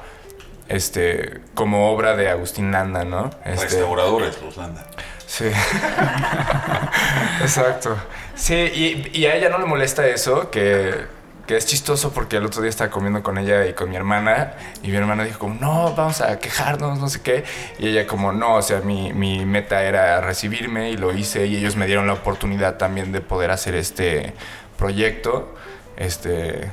[0.67, 3.29] este como obra de Agustín Landa, ¿no?
[3.45, 4.85] Este, Restauradores, los Landa.
[5.27, 5.45] Sí.
[7.41, 7.97] Exacto.
[8.35, 11.05] Sí, y, y a ella no le molesta eso, que,
[11.47, 14.53] que es chistoso porque el otro día estaba comiendo con ella y con mi hermana,
[14.81, 17.43] y mi hermana dijo como, no, vamos a quejarnos, no sé qué.
[17.79, 21.55] Y ella como, no, o sea, mi, mi meta era recibirme y lo hice, y
[21.55, 24.33] ellos me dieron la oportunidad también de poder hacer este
[24.77, 25.55] proyecto.
[25.97, 26.71] Este,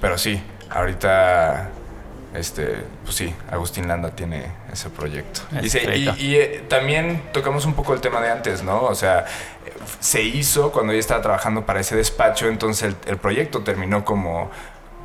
[0.00, 1.70] pero sí, ahorita
[2.34, 5.40] este, pues sí, Agustín Landa tiene ese proyecto.
[5.56, 6.16] Es Y, se- y- proyecto.
[6.22, 8.82] y, eh, también tocamos un poco el tema de antes, ¿no?
[8.82, 9.24] O sea,
[9.98, 14.50] se hizo cuando ella estaba trabajando para ese despacho, entonces el, el proyecto terminó como,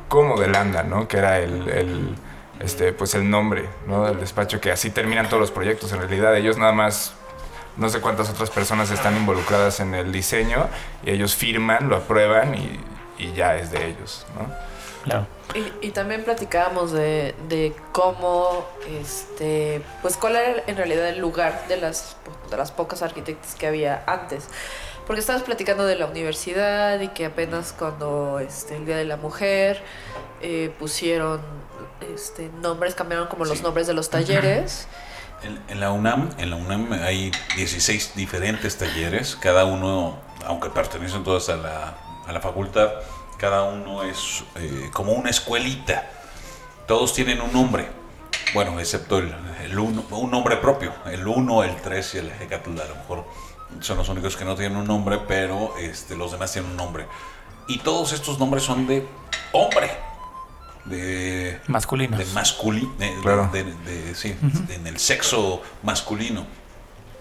[0.08, 1.08] como de Landa, ¿no?
[1.08, 2.14] Que era el, el,
[2.60, 4.04] este, pues el nombre, ¿no?
[4.06, 5.92] Del despacho, que así terminan todos los proyectos.
[5.92, 7.12] En realidad ellos nada más
[7.76, 10.66] no sé cuántas otras personas están involucradas en el diseño
[11.04, 12.80] y ellos firman, lo aprueban y,
[13.18, 14.46] y ya es de ellos, ¿no?
[15.06, 15.26] Claro.
[15.54, 18.66] Y, y también platicábamos de, de cómo,
[19.00, 22.16] este, pues cuál era en realidad el lugar de las,
[22.50, 24.48] de las pocas arquitectas que había antes.
[25.06, 29.16] Porque estabas platicando de la universidad y que apenas cuando este, el Día de la
[29.16, 29.80] Mujer
[30.42, 31.40] eh, pusieron
[32.12, 33.64] este, nombres, cambiaron como los Sí.
[33.64, 34.88] nombres de los talleres.
[35.44, 41.22] En, en la UNAM, en la UNAM hay 16 diferentes talleres, cada uno, aunque pertenecen
[41.22, 41.94] todos a la,
[42.26, 42.90] a la facultad,
[43.38, 46.10] cada uno es eh, como una escuelita.
[46.86, 47.88] Todos tienen un nombre.
[48.54, 50.92] Bueno, excepto el, el uno, un nombre propio.
[51.06, 53.24] El 1, el 3 y el Hecatl, a lo mejor
[53.80, 57.06] son los únicos que no tienen un nombre, pero este, los demás tienen un nombre.
[57.66, 59.06] Y todos estos nombres son de
[59.52, 59.90] hombre.
[60.84, 62.16] De Masculinos.
[62.18, 63.50] de masculino, Claro.
[63.52, 64.36] de, de- sí,
[64.68, 66.46] en el sexo masculino.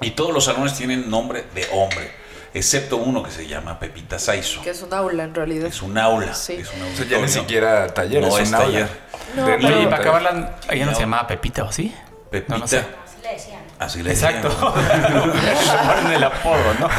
[0.01, 2.11] Y todos los salones tienen nombre de hombre,
[2.55, 4.61] excepto uno que se llama Pepita Saizo.
[4.63, 5.67] Que es un aula en realidad.
[5.67, 6.53] Es un aula, Sí.
[6.53, 8.65] es un O sea, ya ni siquiera taller, No es es un aula.
[8.67, 8.89] taller.
[9.35, 11.93] No, De pero- Y para acabarla, ella no se llamaba Pepita, ¿o sí?
[12.31, 12.83] Pepita, No, no sé.
[13.79, 14.49] así le Exacto.
[14.49, 15.87] decían.
[16.03, 16.89] Ponen el apodo, ¿no?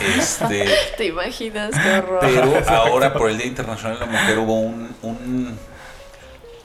[0.00, 2.18] Y, este, ¿Te imaginas qué horror?
[2.20, 5.58] pero ahora por el Día Internacional de la Mujer hubo un, un-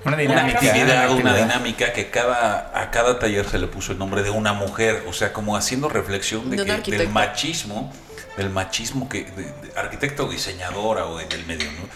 [0.05, 0.59] Una una dinámica.
[0.59, 1.35] actividad, una actividad.
[1.37, 5.13] dinámica que cada, a cada taller se le puso el nombre de una mujer, o
[5.13, 7.91] sea, como haciendo reflexión de que, del machismo,
[8.37, 11.87] del machismo que, de- de arquitecto o diseñadora o en el medio, ¿no?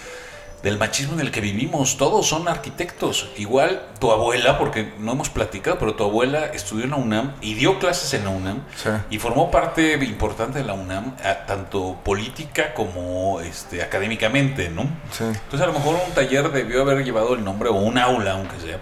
[0.64, 3.32] Del machismo en el que vivimos, todos son arquitectos.
[3.38, 7.56] Igual tu abuela, porque no hemos platicado, pero tu abuela estudió en la UNAM y
[7.56, 8.90] dio clases en la UNAM Sí.
[9.10, 11.16] y formó parte importante de la UNAM,
[11.48, 14.84] tanto política como este, académicamente, ¿no?
[15.12, 15.24] Sí.
[15.24, 18.60] Entonces a lo mejor un taller debió haber llevado el nombre, o un aula, aunque
[18.60, 18.78] sea,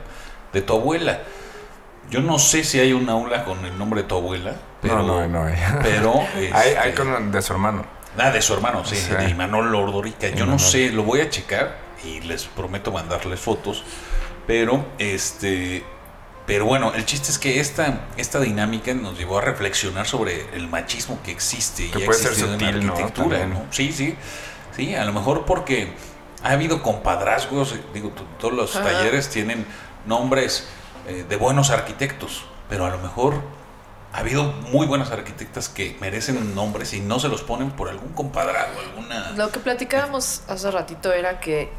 [0.52, 1.22] de tu abuela.
[2.10, 5.04] Yo no sé si hay un aula con el nombre de tu abuela, pero...
[5.04, 5.56] no, no, no hay.
[5.84, 6.13] Pero...
[6.36, 7.86] hay, este, hay con de su hermano.
[8.17, 9.13] Ah, de su hermano, sí, Sí.
[9.13, 10.30] de Imanol Ordorica.
[10.30, 13.84] Yo no sé, lo voy a checar y les prometo mandarles fotos.
[14.48, 15.84] Pero, este.
[16.48, 20.67] Pero bueno, el chiste es que esta, esta dinámica nos llevó a reflexionar sobre el
[20.67, 23.45] machismo que existe y Que puede ser existido en la arquitectura.
[23.45, 23.65] ¿no?
[23.69, 24.15] Sí, sí.
[24.76, 25.93] Sí, a lo mejor porque
[26.41, 28.86] ha habido compadrazgos, digo, todos los Ajá.
[28.86, 29.65] talleres tienen
[30.08, 30.67] nombres
[31.10, 33.41] eh, de buenos arquitectos, pero a lo mejor
[34.13, 38.13] ha habido muy buenas arquitectas que merecen nombres y no se los ponen por algún
[38.13, 39.32] compadrazgo, alguna...
[39.32, 41.69] Lo que platicábamos hace ratito era que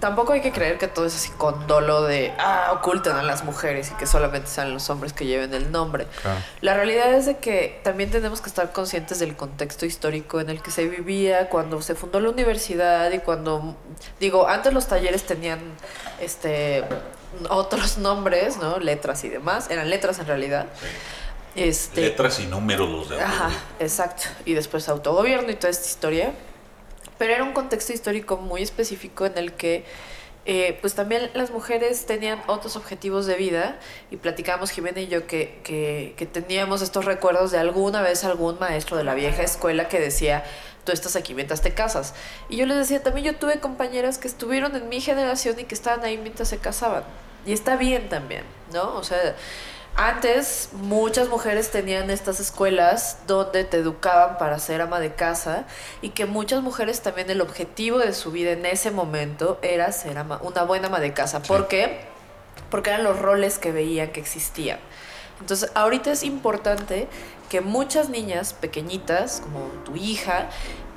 [0.00, 3.44] tampoco hay que creer que todo es así con dolo de, ah, ocultan a las
[3.44, 6.06] mujeres y que solamente sean los hombres que lleven el nombre.
[6.22, 6.40] Claro.
[6.60, 10.60] La realidad es de que también tenemos que estar conscientes del contexto histórico en el
[10.60, 13.76] que se vivía cuando se fundó la universidad y cuando,
[14.18, 15.60] digo, antes los talleres tenían
[16.20, 16.84] este
[17.48, 18.78] otros nombres, ¿no?
[18.78, 20.66] Letras y demás, eran letras en realidad.
[21.54, 24.24] Este, Letras y números de Ajá, exacto.
[24.44, 26.32] Y después autogobierno y toda esta historia.
[27.18, 29.84] Pero era un contexto histórico muy específico en el que
[30.44, 33.78] eh, pues también las mujeres tenían otros objetivos de vida
[34.10, 38.58] y platicamos Jimena y yo que, que, que teníamos estos recuerdos de alguna vez algún
[38.58, 40.42] maestro de la vieja escuela que decía,
[40.84, 42.14] tú estás aquí mientras te casas.
[42.48, 45.74] Y yo les decía, también yo tuve compañeras que estuvieron en mi generación y que
[45.74, 47.04] estaban ahí mientras se casaban.
[47.46, 48.94] Y está bien también, ¿no?
[48.96, 49.34] O sea,
[49.94, 55.64] antes muchas mujeres tenían estas escuelas donde te educaban para ser ama de casa
[56.00, 60.16] y que muchas mujeres también el objetivo de su vida en ese momento era ser
[60.18, 61.42] ama- una buena ama de casa.
[61.42, 62.00] ¿Por qué?
[62.70, 64.78] Porque eran los roles que veían que existían.
[65.40, 67.08] Entonces, ahorita es importante
[67.52, 70.48] que muchas niñas pequeñitas, como tu hija,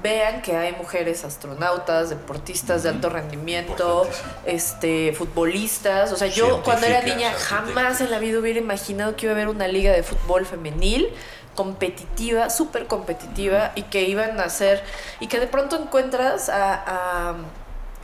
[0.01, 4.07] vean que hay mujeres astronautas, deportistas de alto rendimiento,
[4.45, 6.13] este, futbolistas.
[6.13, 9.35] O sea, yo cuando era niña jamás en la vida hubiera imaginado que iba a
[9.35, 11.09] haber una liga de fútbol femenil
[11.55, 14.81] competitiva, súper competitiva, y que iban a ser,
[15.19, 17.35] y que de pronto encuentras a, a,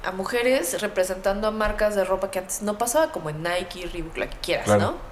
[0.03, 4.17] a mujeres representando a marcas de ropa que antes no pasaba, como en Nike, Reebok,
[4.17, 4.81] la que quieras, Claro.
[4.81, 5.11] ¿no?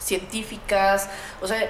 [0.00, 1.08] Científicas,
[1.40, 1.66] o sea,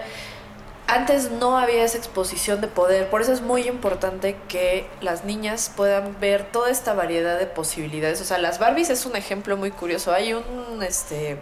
[0.86, 5.72] antes no había esa exposición de poder, por eso es muy importante que las niñas
[5.74, 8.20] puedan ver toda esta variedad de posibilidades.
[8.20, 10.12] O sea, las Barbies es un ejemplo muy curioso.
[10.12, 11.38] Hay un este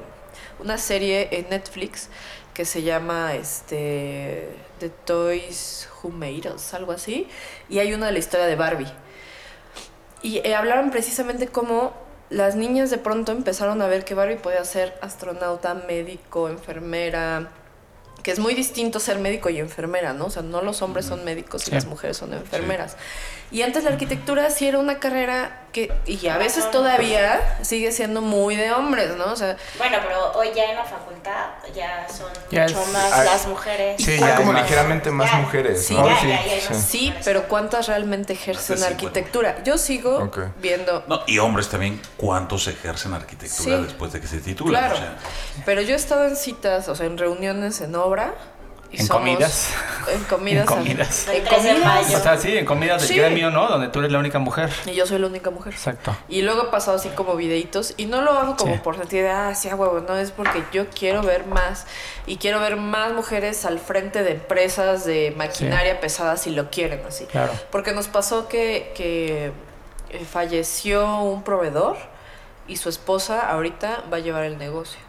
[0.61, 2.09] una serie en Netflix
[2.55, 7.28] que se llama este The Toys Who Made Us, algo así,
[7.68, 8.92] y hay una de la historia de Barbie.
[10.22, 11.94] Y eh, hablaron precisamente cómo
[12.31, 17.50] las niñas de pronto empezaron a ver que Barbie podía ser astronauta, médico, enfermera,
[18.22, 20.26] que es muy distinto ser médico y enfermera, ¿no?
[20.26, 21.70] O sea, no los hombres son médicos y Sí.
[21.72, 22.96] las mujeres son enfermeras.
[23.52, 28.20] Y antes la arquitectura sí era una carrera que, y a veces todavía sigue siendo
[28.22, 29.26] muy de hombres, ¿no?
[29.26, 33.12] O sea, Bueno, pero hoy ya en la facultad ya son Ya mucho es- más
[33.12, 34.02] hay- las mujeres.
[34.02, 34.62] Sí, Hay ya como hay más.
[34.70, 35.36] ligeramente más Ya.
[35.38, 36.06] mujeres, Sí, ¿no?
[36.08, 36.72] ya, Sí, ya, ya hay sí.
[36.72, 36.82] más.
[36.84, 39.06] sí, pero ¿cuántas realmente ejercen Más de 50.
[39.18, 39.62] arquitectura?
[39.64, 43.82] Yo sigo viendo No, y hombres también, ¿cuántos ejercen arquitectura Sí.
[43.84, 44.80] después de que se titulan?
[44.82, 44.94] Claro.
[44.94, 45.16] O sea,
[45.66, 48.32] Pero yo he estado en citas, o sea, en reuniones en obra.
[48.92, 49.68] Y En somos- comidas.
[50.12, 50.66] En comidas.
[50.70, 51.28] En comidas.
[51.28, 52.14] En El 3 de comidas.
[52.14, 53.16] O sea, sí, en comidas de Sí.
[53.16, 53.68] gremio, ¿no?
[53.68, 54.70] Donde tú eres la única mujer.
[54.87, 55.72] Y yo soy la única mujer.
[55.72, 56.14] Exacto.
[56.28, 57.94] Y luego he pasado así como videitos.
[57.96, 58.81] Y no lo hago como Sí.
[58.85, 60.00] por sentir de, ah, sí, a huevo.
[60.07, 61.87] No, es porque yo quiero ver más.
[62.26, 67.02] Y quiero ver más mujeres al frente de empresas de maquinaria pesada si lo quieren
[67.09, 67.24] así.
[67.26, 67.52] Claro.
[67.70, 69.52] Porque nos pasó que, que
[70.11, 71.96] eh, falleció un proveedor
[72.68, 75.00] y su esposa ahorita va a llevar el negocio.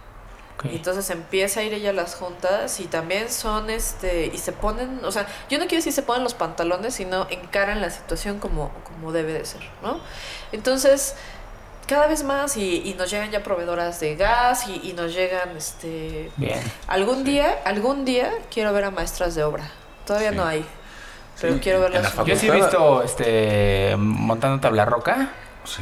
[0.56, 0.66] Ok.
[0.66, 4.52] Y entonces empieza a ir ella a las juntas y también son este y se
[4.52, 8.40] ponen, o sea, yo no quiero decir se ponen los pantalones, sino encaran la situación
[8.40, 10.00] como, como debe de ser, ¿no?
[10.52, 11.16] Entonces,
[11.88, 15.58] cada vez más y, y nos llegan ya proveedoras de gas y, y nos llegan
[15.58, 16.60] este Bien.
[16.88, 19.70] algún día, algún día quiero ver a maestras de obra.
[20.06, 20.36] Todavía Sí.
[20.38, 20.66] no hay.
[21.42, 22.14] Pero Sí, quiero verlas.
[22.26, 25.32] Yo sí he visto este montando tabla roca.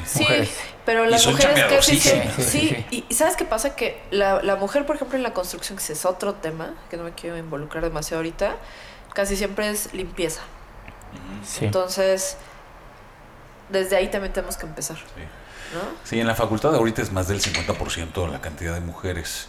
[0.05, 0.25] Sí.
[0.85, 2.43] Pero Y las son mujeres casi Sí, sí,
[2.89, 3.75] sí, Y, ¿sabes qué pasa?
[3.75, 6.97] Que la, la mujer, por ejemplo, en la construcción, que ese es otro tema, que
[6.97, 8.55] no me quiero involucrar demasiado ahorita,
[9.13, 10.41] casi siempre es limpieza.
[11.45, 11.65] Sí.
[11.65, 12.37] Entonces,
[13.69, 15.03] desde ahí también tenemos que empezar, Sí.
[15.73, 15.79] ¿no?
[16.03, 19.47] Sí, en la facultad ahorita es más del 50% la cantidad de mujeres.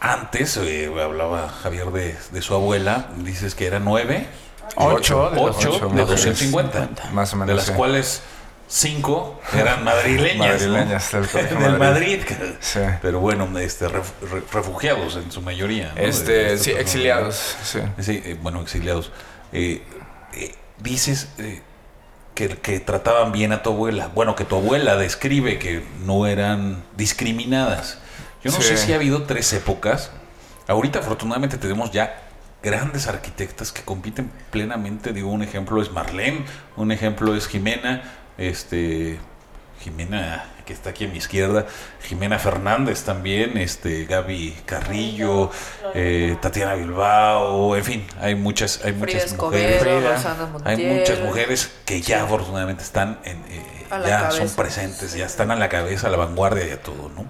[0.00, 4.26] Antes, eh, hablaba Javier de, de su abuela, dices que era 9,
[4.76, 6.08] Ocho de los- 8 ocho de mujeres.
[6.08, 7.48] 250, Más o menos.
[7.48, 7.72] de las sí.
[7.72, 8.22] cuales
[8.68, 10.62] 5 eran madrileñas.
[10.62, 10.72] ¿no?
[10.72, 12.18] Madrileñas del Colegio del Madrid.
[12.28, 12.54] Madrid.
[12.60, 12.80] Sí.
[13.02, 15.92] Pero bueno, este, ref- re- refugiados en su mayoría.
[15.94, 16.00] ¿no?
[16.02, 17.56] Este, sí, exiliados.
[17.62, 17.78] Sí.
[18.00, 19.12] Sí, eh, bueno, exiliados.
[19.52, 19.82] Eh,
[20.34, 21.62] eh, dices eh,
[22.34, 24.10] que, que trataban bien a tu abuela.
[24.14, 27.98] Bueno, que tu abuela describe que no eran discriminadas.
[28.42, 28.64] Yo no Sí.
[28.68, 30.10] sé si ha habido tres épocas
[30.68, 32.22] Ahorita afortunadamente tenemos ya
[32.60, 35.12] grandes arquitectas que compiten plenamente.
[35.12, 36.44] Digo, un ejemplo es Marlene,
[36.76, 38.02] un ejemplo es Jimena,
[38.38, 39.18] este
[39.80, 41.64] Jimena que está aquí a mi izquierda,
[42.02, 45.50] Jimena Fernández también, este Gaby Carrillo,
[45.94, 49.78] eh, Tatiana Bilbao, en fin, hay muchas, hay Frida muchas mujeres.
[49.78, 50.16] Escobedo, Frida.
[50.16, 54.32] Rosana Hay muchas mujeres que ya afortunadamente están en, eh, ya cabeza.
[54.32, 57.24] son presentes, ya están a la cabeza, a la vanguardia de todo, ¿no?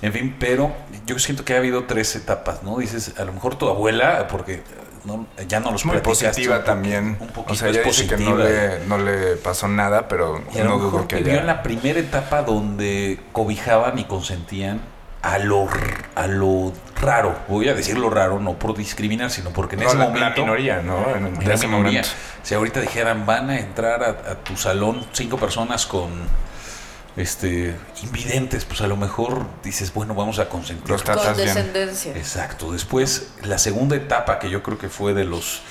[0.00, 0.74] En fin, pero
[1.06, 2.78] yo siento que ha habido tres etapas, ¿no?
[2.78, 4.62] Dices, a lo mejor tu abuela, porque
[5.04, 7.16] no, ya no los Muy positiva un- también.
[7.20, 10.42] Un poquito o sea, es ella dice que no le, no le pasó nada, pero
[10.54, 14.80] Y a lo no dudo que vivió en la primera etapa donde cobijaban y consentían
[15.22, 15.68] a lo,
[16.16, 17.36] a lo raro.
[17.48, 20.24] Voy a decir lo raro, no por discriminar, sino porque en No, ese la, momento...
[20.28, 21.14] la minoría, ¿no?
[21.14, 22.00] En, en de la ese minoría.
[22.00, 22.08] momento.
[22.42, 26.10] Si ahorita dijeran, van a entrar a, a tu salón cinco personas con
[27.16, 32.16] este invidentes, pues a lo mejor dices, bueno, vamos a tratas Con descendencia.
[32.16, 32.72] Exacto.
[32.72, 35.62] Después, la segunda etapa, que yo creo que fue de los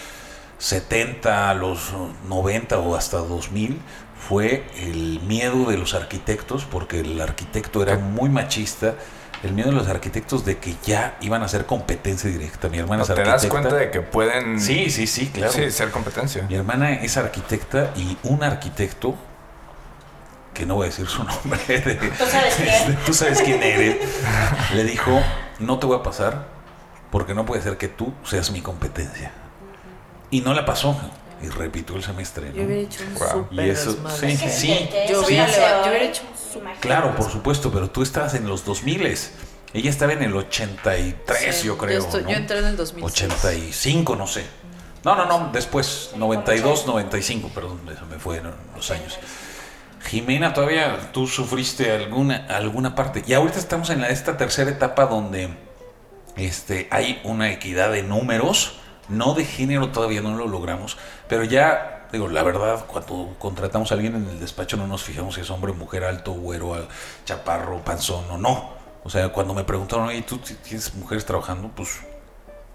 [0.59, 1.91] 70 a los
[2.27, 3.79] 90 o hasta 2000,
[4.27, 8.93] fue el miedo de los arquitectos, porque el arquitecto era muy machista.
[9.41, 12.69] El miedo de los arquitectos de que ya iban a hacer competencia directa.
[12.69, 13.41] Mi hermana No, es te arquitecta.
[13.41, 14.59] das cuenta de que pueden...
[14.61, 15.51] Sí, sí, sí, claro.
[15.51, 16.43] Sí, ser competencia.
[16.47, 19.15] Mi hermana es arquitecta y un arquitecto,
[20.61, 22.99] que no voy a decir su nombre, de- ¿Tú sabes quién?
[23.03, 23.97] tú sabes quién eres,
[24.75, 25.19] le dijo,
[25.57, 26.45] no te voy a pasar
[27.09, 29.31] porque no puede ser que tú seas mi competencia.
[30.29, 30.95] Y no la pasó.
[31.41, 32.49] Y repitió el semestre.
[32.51, 32.55] ¿no?
[32.55, 33.47] Yo hubiera hecho un Wow.
[33.49, 34.67] Y eso, sí, sí.
[34.91, 35.47] que Yo hubiera
[35.83, 36.21] yo hubiera hecho
[36.55, 36.61] un.
[36.79, 39.17] Claro, por supuesto, pero tú estabas en los 2000
[39.73, 41.99] Ella estaba en el 83, Sí, yo creo.
[41.99, 42.29] estoy- ¿no?
[42.29, 43.03] yo entré en el 2006.
[43.25, 44.45] 85, no sé.
[45.03, 49.17] No, no, no, después, 92, 95, perdón, eso me fue en los años.
[50.05, 53.23] Jimena, todavía tú sufriste alguna, alguna parte.
[53.27, 55.49] Y ahorita estamos en la, esta tercera etapa donde
[56.35, 58.77] este, hay una equidad de números,
[59.09, 63.95] no de género todavía no lo logramos, pero ya, digo, la verdad, cuando contratamos a
[63.95, 66.87] alguien en el despacho no nos fijamos si es hombre, mujer, alto, güero,
[67.25, 68.71] chaparro, panzón o no.
[69.03, 71.69] O sea, cuando me preguntaron, oye, ¿tú ti- tienes mujeres trabajando?
[71.75, 71.99] Pues,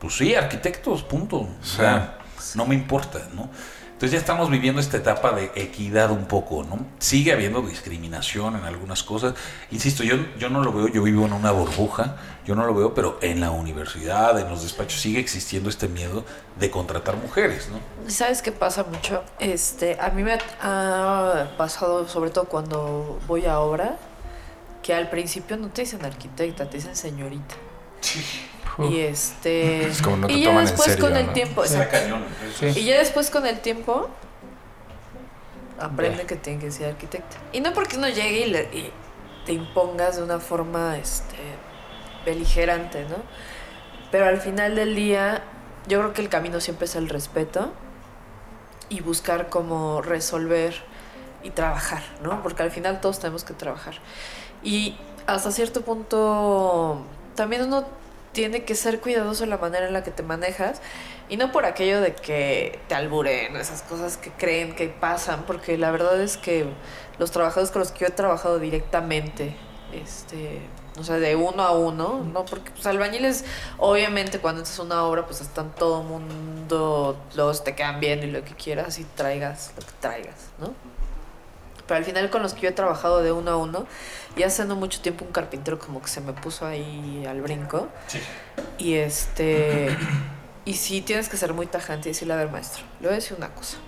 [0.01, 1.37] pues sí, arquitectos, punto.
[1.39, 2.19] O sea,
[2.55, 3.49] no me importa, ¿no?
[3.97, 6.85] Entonces ya estamos viviendo esta etapa de equidad un poco, ¿no?
[6.99, 9.33] Sigue habiendo discriminación en algunas cosas.
[9.71, 12.93] Insisto, yo, yo no lo veo, yo vivo en una burbuja, yo no lo veo,
[12.93, 16.27] pero en la universidad, en los despachos, sigue existiendo este miedo
[16.61, 18.11] de contratar mujeres, ¿no?
[18.11, 19.25] ¿Sabes qué pasa mucho?
[19.39, 23.97] Este, a mí me ha pasado, sobre todo cuando voy a obra,
[24.83, 27.55] que al principio no te dicen arquitecta, te dicen señorita.
[28.79, 29.87] Y este.
[29.89, 31.33] Es como no te y ya toman en después serio, con el ¿no?
[31.33, 31.65] tiempo.
[31.65, 31.97] Era exacto.
[31.99, 32.25] cañón.
[32.59, 32.67] Sí.
[32.81, 34.09] Y ya después con el tiempo
[35.79, 37.37] aprende que tiene que ser arquitecta.
[37.53, 38.91] Y no porque uno llegue y, le- y
[39.45, 41.37] te impongas de una forma este,
[42.25, 43.17] beligerante, ¿no?
[44.11, 45.43] Pero al final del día,
[45.87, 47.73] yo creo que el camino siempre es el respeto
[48.89, 50.75] y buscar cómo resolver
[51.43, 52.43] y trabajar, ¿no?
[52.43, 53.95] Porque al final todos tenemos que trabajar.
[54.62, 57.03] Y hasta cierto punto
[57.35, 57.85] también uno
[58.37, 60.83] tiene que ser cuidadoso en la manera en la que te manejas
[61.31, 65.79] y no por aquello de que te alburen, esas cosas que creen que pasan, porque
[65.79, 66.66] la verdad es que
[67.18, 69.57] los trabajadores con los que yo he trabajado directamente,
[69.94, 70.61] este,
[71.01, 72.44] o sea, de uno a uno, ¿no?
[72.44, 73.46] Porque pues, albañiles,
[73.79, 78.27] obviamente, cuando es una obra, pues están todo el mundo, los te quedan bien y
[78.27, 80.75] lo que quieras y traigas lo que traigas, ¿no?
[81.87, 83.87] Pero al final con los que yo he trabajado de uno a uno,
[84.37, 87.88] y hace no mucho tiempo un carpintero como que se me puso ahí al brinco.
[88.79, 89.96] Y este.
[90.66, 93.16] Y sí tienes que ser muy tajante y decirle, a ver, maestro, le voy a
[93.16, 93.79] decir una cosa.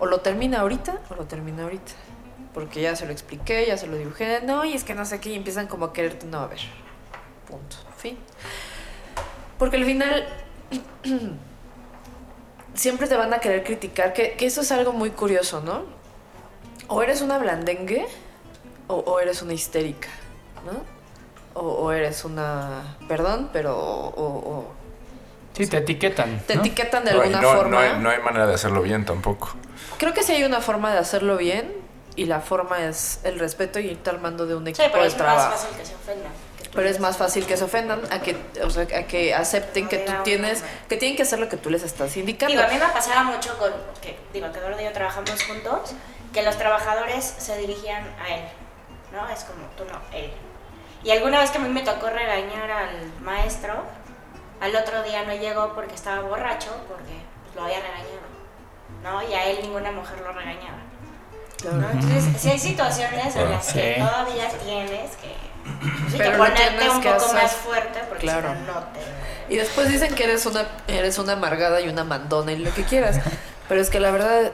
[0.00, 1.92] O lo termina ahorita o lo termina ahorita.
[2.52, 4.40] Porque ya se lo expliqué, ya se lo dibujé.
[4.42, 6.26] No, y es que no sé qué, y empiezan como a quererte.
[6.26, 6.60] No, a ver.
[7.46, 7.76] Punto.
[7.96, 8.18] Fin.
[9.58, 10.26] Porque al final.
[12.74, 15.84] siempre te van a querer criticar, que, que eso es algo muy curioso, ¿no?
[16.86, 18.06] O eres una blandengue
[18.88, 20.08] o, o eres una histérica,
[20.66, 20.82] ¿no?
[21.60, 22.96] O, o eres una.
[23.08, 23.76] Perdón, pero.
[23.76, 24.72] O, o-
[25.54, 26.38] Sí, te etiquetan.
[26.46, 26.60] te ¿no?
[26.60, 27.70] etiquetan de No, alguna no, forma.
[27.70, 29.50] no hay, no hay manera de hacerlo bien tampoco.
[29.98, 31.74] Creo que sí hay una forma de hacerlo bien
[32.14, 35.08] y la forma es el respeto y irte armando de un Sí, equipo pero de
[35.08, 35.50] es trabajo.
[35.50, 36.32] más fácil que se ofendan.
[36.72, 39.98] Pero es más fácil que se ofendan a que, o sea, a que acepten que
[39.98, 42.52] tú tienes, que tienen que hacer lo que tú les estás indicando.
[42.54, 45.92] Digo, a mí me pasaba mucho con, que, digo, que Eduardo y yo trabajamos juntos,
[46.32, 48.44] que los trabajadores se dirigían a él,
[49.12, 49.28] ¿no?
[49.28, 50.30] Es como, tú no, él.
[51.02, 53.74] Y alguna vez que a mí me tocó regañar al maestro,
[54.60, 58.28] al otro día no llegó porque estaba borracho, porque pues, lo había regañado,
[59.02, 59.22] ¿no?
[59.28, 60.78] Y a él ninguna mujer lo regañaba.
[61.64, 61.90] ¿no?
[61.90, 63.72] Entonces, sí hay situaciones en las Sí.
[63.74, 65.48] que todavía tienes que
[66.10, 67.42] Sí, Pero que lo ponerte un poco hacer.
[67.42, 68.48] más fuerte porque Claro.
[68.54, 69.52] si no, no te...
[69.52, 72.84] Y después dicen que eres una, eres una amargada y una mandona y lo que
[72.84, 73.20] quieras.
[73.68, 74.52] Pero es que la verdad,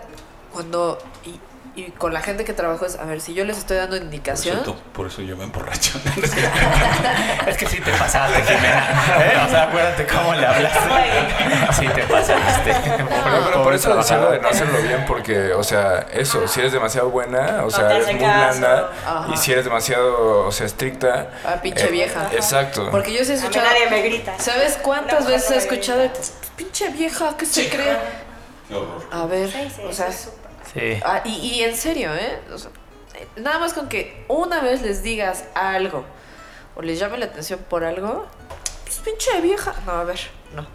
[0.53, 0.99] cuando.
[1.25, 1.39] Y,
[1.77, 4.05] y con la gente que trabajo es, a ver, si yo les estoy dando Por
[4.05, 4.59] indicación.
[4.61, 5.99] eso, por eso yo me emborracho.
[7.47, 8.89] Es que sí te pasaste, Jimena.
[9.21, 9.43] ¿eh?
[9.47, 10.79] O sea, acuérdate cómo le hablaste.
[11.73, 12.75] Sí te pasaste.
[12.85, 16.61] Pero, pero por eso decía lo de no hacerlo bien, porque, o sea, eso, si
[16.61, 18.59] eres demasiado buena, o No sea, te eres muy caso.
[18.59, 19.27] blanda, Ajá.
[19.33, 21.29] y si eres demasiado, o sea, estricta.
[21.45, 22.29] Ah, pinche eh, vieja.
[22.33, 22.89] Exacto.
[22.91, 23.67] Porque yo sí he A mí escuchado.
[23.67, 24.35] nadie me grita.
[24.39, 26.11] ¿Sabes cuántas No, veces no he escuchado?
[26.57, 27.97] Pinche vieja, ¿qué se cree?
[28.69, 29.05] Qué horror.
[29.13, 30.09] A ver, Sí, sí, o sea.
[30.75, 31.01] Sí.
[31.05, 32.41] ah, y, y en serio, ¿eh?
[32.53, 32.71] O sea,
[33.37, 36.05] nada más con que una vez les digas algo
[36.75, 38.27] o les llame la atención por algo,
[38.85, 39.75] pues pinche vieja.
[39.87, 40.19] No, a ver,
[40.55, 40.67] no,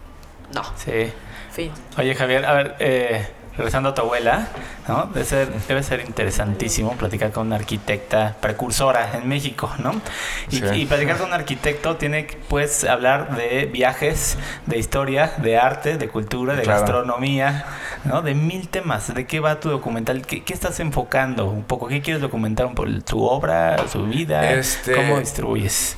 [0.54, 1.12] no, Sí.
[1.52, 1.72] fin.
[1.98, 4.48] Oye, Javier, a ver, eh, regresando a tu abuela,
[4.88, 5.06] ¿no?
[5.12, 10.00] Debe ser, debe ser interesantísimo platicar con una arquitecta precursora en México, ¿no?
[10.50, 10.64] Y, Sí.
[10.74, 15.98] y platicar con un arquitecto tiene que, pues, hablar de viajes, de historia, de arte,
[15.98, 16.80] de cultura, de Claro.
[16.80, 17.64] gastronomía,
[18.04, 18.22] ¿no?
[18.22, 19.12] De mil temas.
[19.14, 20.22] ¿De qué va tu documental?
[20.26, 21.88] ¿Qué, qué estás enfocando un poco?
[21.88, 22.66] ¿Qué quieres documentar?
[22.66, 22.88] un poco?
[23.06, 23.76] ¿Tu obra?
[23.88, 24.52] ¿Su vida?
[24.52, 25.96] Este- ¿Cómo distribuyes?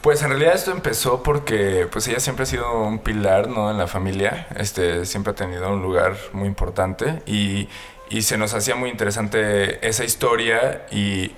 [0.00, 3.70] Pues en realidad esto empezó porque pues ella siempre ha sido un pilar, ¿no?
[3.70, 7.68] En la familia, este, siempre ha tenido un lugar muy importante y,
[8.08, 11.32] y se nos hacía muy interesante esa historia y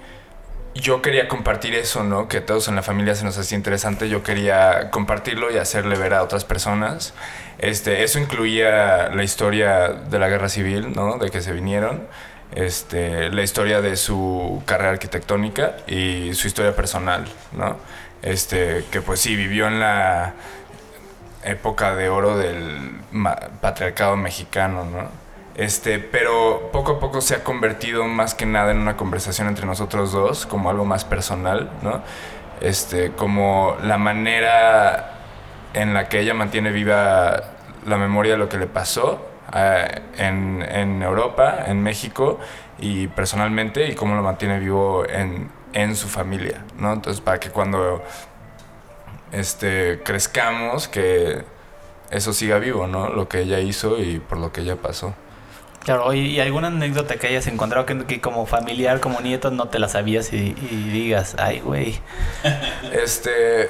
[0.74, 2.28] yo quería compartir eso, ¿no?
[2.28, 6.14] Que todos en la familia se nos hacía interesante, yo quería compartirlo y hacerle ver
[6.14, 7.14] a otras personas.
[7.58, 11.18] Este, eso incluía la historia de la guerra civil, ¿no?
[11.18, 12.06] De que se vinieron.
[12.54, 17.76] Este, la historia de su carrera arquitectónica y su historia personal, ¿no?
[18.20, 20.34] Este, que pues sí, vivió en la
[21.44, 23.00] época de oro del
[23.60, 25.08] patriarcado mexicano, ¿no?
[25.54, 29.66] Este, pero poco a poco se ha convertido más que nada en una conversación entre
[29.66, 32.02] nosotros dos, como algo más personal, ¿no?
[32.60, 35.20] Este, como la manera
[35.72, 37.44] en la que ella mantiene viva
[37.86, 42.38] la memoria de lo que le pasó eh, en, en Europa, en México
[42.78, 46.92] y personalmente, y cómo lo mantiene vivo en, en su familia, ¿no?
[46.92, 48.02] Entonces, para que cuando
[49.32, 51.44] este, crezcamos, que
[52.10, 53.08] eso siga vivo, ¿no?
[53.08, 55.14] Lo que ella hizo y por lo que ella pasó.
[55.84, 59.80] Claro, ¿y alguna anécdota que hayas encontrado que, que como familiar, como nieto, no te
[59.80, 61.98] la sabías y, y digas, ay, güey?
[62.92, 63.68] Este,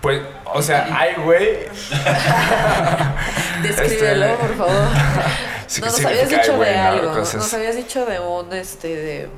[0.00, 0.20] pues,
[0.52, 1.58] o sea, ay, güey.
[3.62, 4.74] Descríbelo, Este- por favor.
[5.70, 6.82] Sí, no, ¿qué nos habías dicho de no?
[6.84, 7.12] algo.
[7.14, 9.28] Cosas- Nos habías dicho de un, este, de...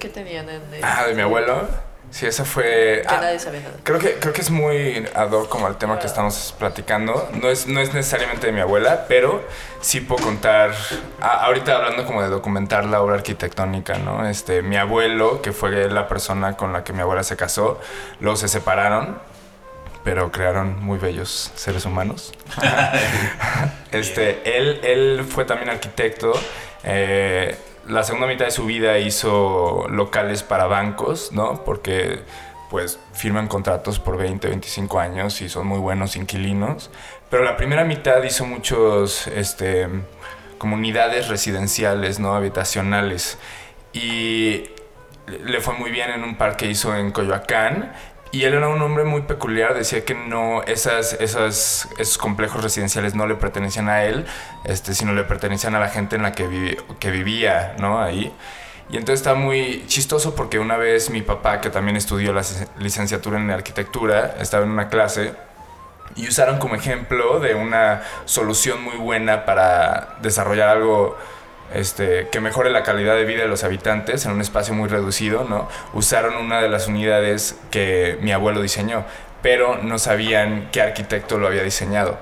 [0.00, 1.62] ¿Qué tenían en el- Ah, de mi abuelo.
[2.10, 3.04] Sí, esa fue.
[3.06, 3.74] Que ah, nadie sabía nada.
[3.84, 7.28] Creo que, creo que es muy ad hoc como al tema que estamos platicando.
[7.40, 9.44] No es, no es necesariamente de mi abuela, pero
[9.80, 10.72] sí puedo contar,
[11.20, 14.28] ahorita hablando como de documentar la obra arquitectónica, ¿no?
[14.28, 17.80] Este, mi abuelo, que fue la persona con la que mi abuela se casó,
[18.18, 19.20] luego se separaron,
[20.08, 22.32] pero crearon muy bellos seres humanos.
[23.92, 26.32] este, él, él fue también arquitecto.
[26.82, 31.62] eh, la segunda mitad de su vida hizo locales para bancos, ¿no?
[31.62, 32.20] Porque
[32.70, 36.90] pues firman contratos por 20, 25 años y son muy buenos inquilinos.
[37.28, 39.88] Pero la primera mitad hizo muchos, este,
[40.56, 42.34] comunidades residenciales, ¿no?
[42.34, 43.36] Habitacionales.
[43.92, 44.70] Y
[45.44, 47.92] le fue muy bien en un par que hizo en Coyoacán.
[48.30, 53.26] Y él era un hombre muy peculiar, decía que no, esas, esos complejos residenciales no
[53.26, 54.26] le pertenecían a él,
[54.64, 58.02] este, sino le pertenecían a la gente en la que, que vivía, ¿no?
[58.02, 58.30] Ahí.
[58.90, 62.68] Y entonces está muy chistoso porque una vez mi papá, que también estudió la lic-
[62.78, 65.34] licenciatura en arquitectura, estaba en una clase
[66.16, 71.16] y usaron como ejemplo de una solución muy buena para desarrollar algo
[71.74, 75.44] este, que mejore la calidad de vida de los habitantes en un espacio muy reducido,
[75.44, 75.68] ¿no?
[75.92, 79.04] Usaron una de las unidades que mi abuelo diseñó,
[79.42, 82.18] pero no sabían qué arquitecto lo había diseñado.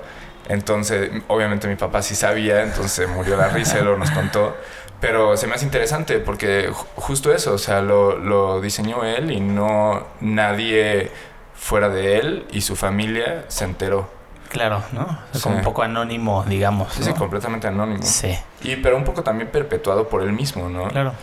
[0.49, 4.55] Entonces, obviamente mi papá sí sabía, entonces murió la risa lo nos contó.
[5.01, 9.31] Pero se me hace interesante porque ju- justo eso, o sea, lo, lo diseñó él
[9.31, 11.11] y no nadie
[11.53, 14.09] fuera de él y su familia se enteró.
[14.49, 15.19] Claro, ¿no?
[15.33, 15.43] Es Sí.
[15.43, 16.93] como un poco anónimo, digamos.
[16.93, 18.03] Sí, completamente anónimo.
[18.03, 20.87] Sí, Y pero un poco también perpetuado por él mismo, ¿no?
[20.87, 21.13] claro.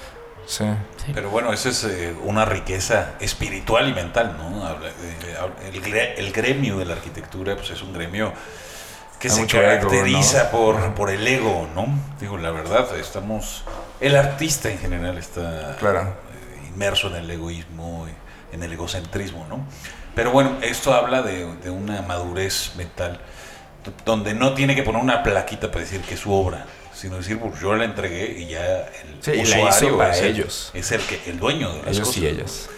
[0.47, 0.65] Sí.
[1.15, 4.69] Pero bueno, esa es eh, una riqueza espiritual y mental, ¿no?
[4.71, 4.93] Eh,
[5.73, 8.31] el, gre- el gremio de la arquitectura pues es un gremio
[9.19, 10.51] que Hay se ego, caracteriza ¿no?
[10.51, 11.87] por, por el ego, ¿no?
[12.21, 13.65] Digo, la verdad, estamos...
[14.03, 16.01] El artista en general está Claro.
[16.03, 18.07] eh, inmerso en el egoísmo,
[18.53, 19.61] en el egocentrismo, ¿no?
[20.15, 23.21] Pero bueno, esto habla de, de una madurez mental
[24.05, 27.39] donde no tiene que poner una plaquita para decir que es su obra, sino decir,
[27.39, 28.65] pues yo la entregué y ya
[29.03, 30.71] el Sí, la usuario hizo para es el- ellos.
[30.73, 32.23] es el que el dueño de las Ellos cosas.
[32.23, 32.69] y ellas.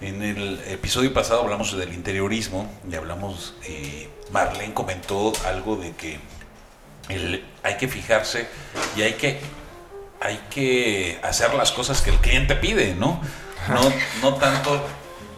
[0.00, 6.18] En el episodio pasado hablamos del interiorismo y hablamos, eh, Marlene comentó algo de que
[7.08, 8.48] el- hay que fijarse
[8.96, 9.38] y hay que,
[10.20, 13.20] hay que hacer las cosas que el cliente pide, ¿no?
[13.68, 13.80] No,
[14.22, 14.80] no tanto,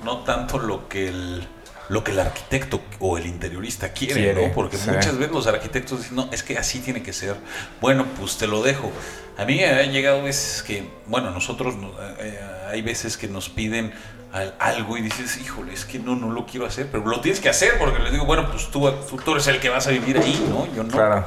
[0.05, 1.47] no tanto lo que el
[1.89, 4.55] lo que el arquitecto o el interiorista quiere, Quiere, ¿no?
[4.55, 4.89] Porque sí.
[4.91, 7.35] muchas veces los arquitectos dicen, no, es que así tiene que ser.
[7.81, 8.93] Bueno, pues te lo dejo.
[9.37, 12.39] A mí han llegado veces que, bueno, nosotros no- eh,
[12.69, 13.93] hay veces que nos piden
[14.33, 17.41] al- algo y dices, híjole, es que no, no lo quiero hacer, pero lo tienes
[17.41, 19.91] que hacer porque les digo, bueno, pues tú, tú, tú eres el que vas a
[19.91, 20.73] vivir ahí, ¿no?
[20.73, 20.91] Yo no.
[20.93, 21.27] Claro.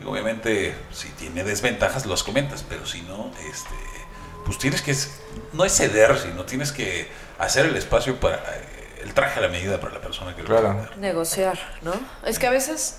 [0.00, 3.74] Y obviamente, si tiene desventajas, los comentas, pero si no, este,
[4.48, 4.96] pues tienes que,
[5.52, 7.06] no es ceder, sino tienes que
[7.38, 10.48] hacer el espacio para, eh, el traje a la medida para la persona que lo
[10.48, 10.68] Claro.
[10.68, 10.96] va a ver.
[10.96, 11.92] negociar, ¿no?
[12.24, 12.96] Es que a veces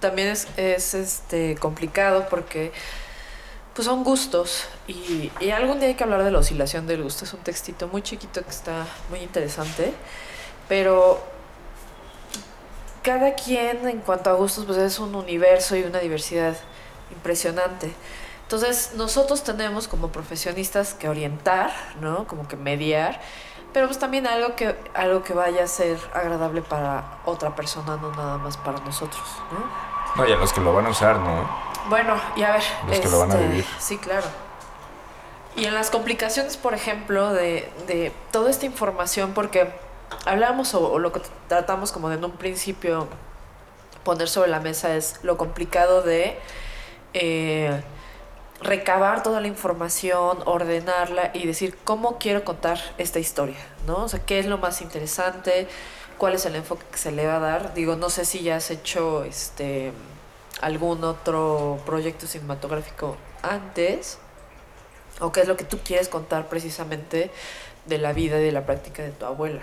[0.00, 2.72] también es, es, este complicado porque
[3.74, 7.24] pues son gustos y, y algún día hay que hablar de la oscilación del gusto.
[7.24, 9.92] Es un textito muy chiquito que está muy interesante,
[10.68, 11.24] pero
[13.04, 16.56] cada quien en cuanto a gustos pues es un universo y una diversidad
[17.12, 17.92] impresionante.
[18.48, 21.70] Entonces nosotros tenemos como profesionistas que orientar,
[22.00, 22.26] ¿no?
[22.26, 23.20] Como que mediar,
[23.74, 28.10] pero pues también algo que, algo que vaya a ser agradable para otra persona, no
[28.12, 29.22] nada más para nosotros,
[29.52, 30.22] ¿no?
[30.22, 31.46] No, y a los que lo van a usar, ¿no?
[31.90, 32.62] Bueno, y a ver.
[32.86, 33.66] Los que lo van a vivir.
[33.78, 34.26] Sí, claro.
[35.54, 39.74] Y en las complicaciones, por ejemplo, de, de toda esta información, porque
[40.24, 43.08] hablamos o, o lo que tratamos como de en un principio
[44.04, 46.38] poner sobre la mesa es lo complicado de
[47.12, 47.82] eh,
[48.60, 54.04] recabar toda la información, ordenarla y decir cómo quiero contar esta historia, ¿no?
[54.04, 55.68] O sea, qué es lo más interesante,
[56.18, 57.74] cuál es el enfoque que se le va a dar.
[57.74, 59.92] Digo, no sé si ya has hecho este
[60.60, 64.18] algún otro proyecto cinematográfico antes
[65.20, 67.30] o qué es lo que tú quieres contar precisamente
[67.86, 69.62] de la vida y de la práctica de tu abuela.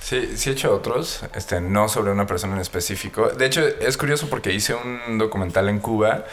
[0.00, 3.30] Sí, sí he hecho otros, este, no sobre una persona en específico.
[3.30, 6.26] De hecho, es curioso porque hice un documental en Cuba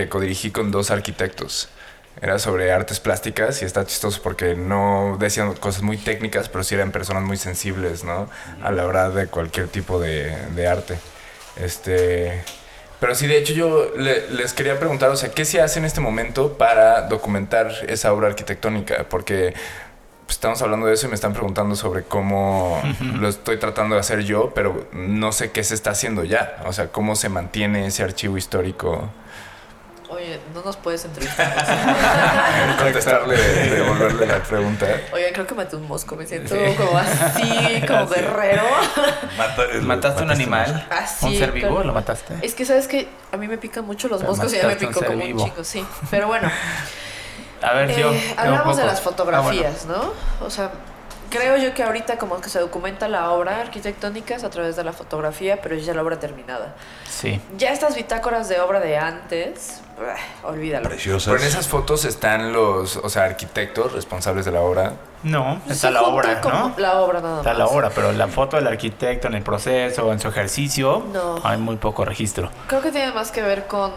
[0.00, 1.68] que codirigí con dos arquitectos.
[2.20, 6.74] Era sobre artes plásticas y está chistoso porque no decían cosas muy técnicas, pero sí
[6.74, 8.28] eran personas muy sensibles, ¿no?
[8.62, 10.98] A la hora de cualquier tipo de, de arte.
[11.56, 12.42] Este...
[13.00, 15.84] Pero sí, de hecho yo le- les quería preguntar, o sea, ¿qué se hace en
[15.84, 19.04] este momento para documentar esa obra arquitectónica?
[19.10, 19.52] Porque
[20.24, 22.82] pues, estamos hablando de eso y me están preguntando sobre cómo
[23.20, 26.62] lo estoy tratando de hacer yo, pero no sé qué se está haciendo ya.
[26.66, 29.10] O sea, cómo se mantiene ese archivo histórico.
[30.08, 32.76] Oye, no nos puedes entrevistar.
[32.78, 33.36] Contestarle,
[33.70, 34.86] devolverle la pregunta.
[35.12, 38.62] Oigan, creo que maté un mosco, me siento como así, como guerrero.
[39.36, 40.86] Mata- ¿Mataste un animal?
[40.90, 41.74] Así, ¿Un ser vivo?
[41.76, 42.34] con- ¿Lo mataste?
[42.42, 44.74] Es que sabes que a mí me pican mucho los Pero moscos y ya me
[44.74, 45.84] un picó como un chingo, sí.
[46.10, 46.48] Pero bueno,
[47.62, 48.12] A ver, eh, yo.
[48.12, 50.12] yo hablamos de las fotografías, ¿no?
[50.40, 50.70] O sea,
[51.30, 54.84] creo yo que ahorita como que se documenta la obra arquitectónica es a través de
[54.84, 56.74] la fotografía, pero ya la obra terminada.
[57.08, 57.40] Sí.
[57.56, 60.16] Ya estas bitácoras de obra de antes, bah,
[60.48, 60.88] olvídalo.
[60.88, 61.32] Preciosas.
[61.32, 64.92] Pero en esas fotos están los, o sea, arquitectos responsables de la obra.
[65.22, 66.74] No, Sí, está la junto obra, ¿no?
[66.76, 67.58] La obra nada Está más.
[67.58, 71.40] la obra, pero la foto del arquitecto en el proceso, en su ejercicio, No.
[71.42, 72.50] hay muy poco registro.
[72.68, 73.92] Creo que tiene más que ver con,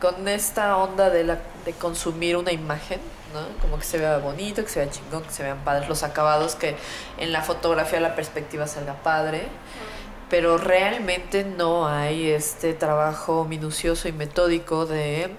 [0.00, 3.00] con esta onda de, la, de consumir una imagen,
[3.32, 3.46] ¿no?
[3.60, 6.54] Como que se vea bonito, que se vea chingón, que se vean padres los acabados,
[6.54, 6.76] que
[7.18, 9.46] en la fotografía la perspectiva salga padre.
[10.30, 15.30] Pero realmente no hay este trabajo minucioso y metódico de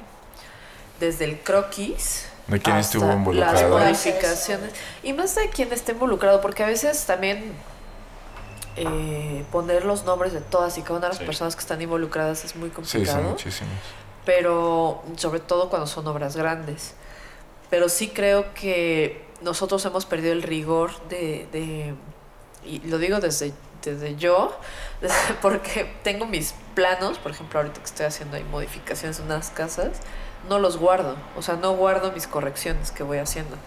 [0.99, 3.79] desde el croquis ¿De quién hasta estuvo las involucrado?
[3.79, 4.71] modificaciones
[5.01, 7.53] y más de quién esté involucrado porque a veces también
[8.75, 11.25] eh, poner los nombres de todas y cada una de las Sí.
[11.25, 13.73] personas que están involucradas es muy Sí, complicado son muchísimos.
[14.25, 16.93] pero sobre todo cuando son obras grandes
[17.73, 21.95] pero sí creo que nosotros hemos perdido el rigor de, de-
[22.63, 23.51] y lo digo desde
[23.83, 24.55] desde yo
[25.41, 29.89] porque tengo mis planos por ejemplo ahorita que estoy haciendo ahí modificaciones en unas casas
[30.47, 33.57] no los guardo o sea no guardo mis correcciones que voy haciendo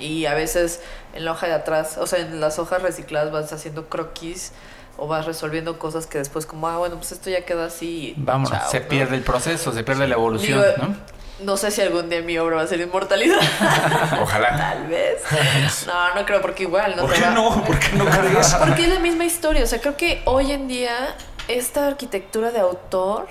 [0.00, 0.80] y a veces
[1.14, 4.50] en la hoja de atrás, o sea, en las hojas recicladas vas haciendo croquis
[4.96, 8.14] o vas resolviendo cosas que después como, ah, bueno, pues esto ya quedó así.
[8.16, 8.88] Vamos, chao, se ¿no?
[8.88, 10.96] pierde el proceso, se pierde la evolución, Digo, ¿no?
[11.40, 14.18] No sé si algún día mi obra va a ser inmortalizada.
[14.22, 14.56] Ojalá.
[14.56, 15.22] Tal vez.
[15.86, 17.64] No, no creo, porque igual no ¿Por te qué va- no?
[17.64, 18.54] ¿Por qué no crees?
[18.58, 19.64] Porque es la misma historia.
[19.64, 21.16] O sea, creo que hoy en día
[21.48, 23.26] esta arquitectura de autor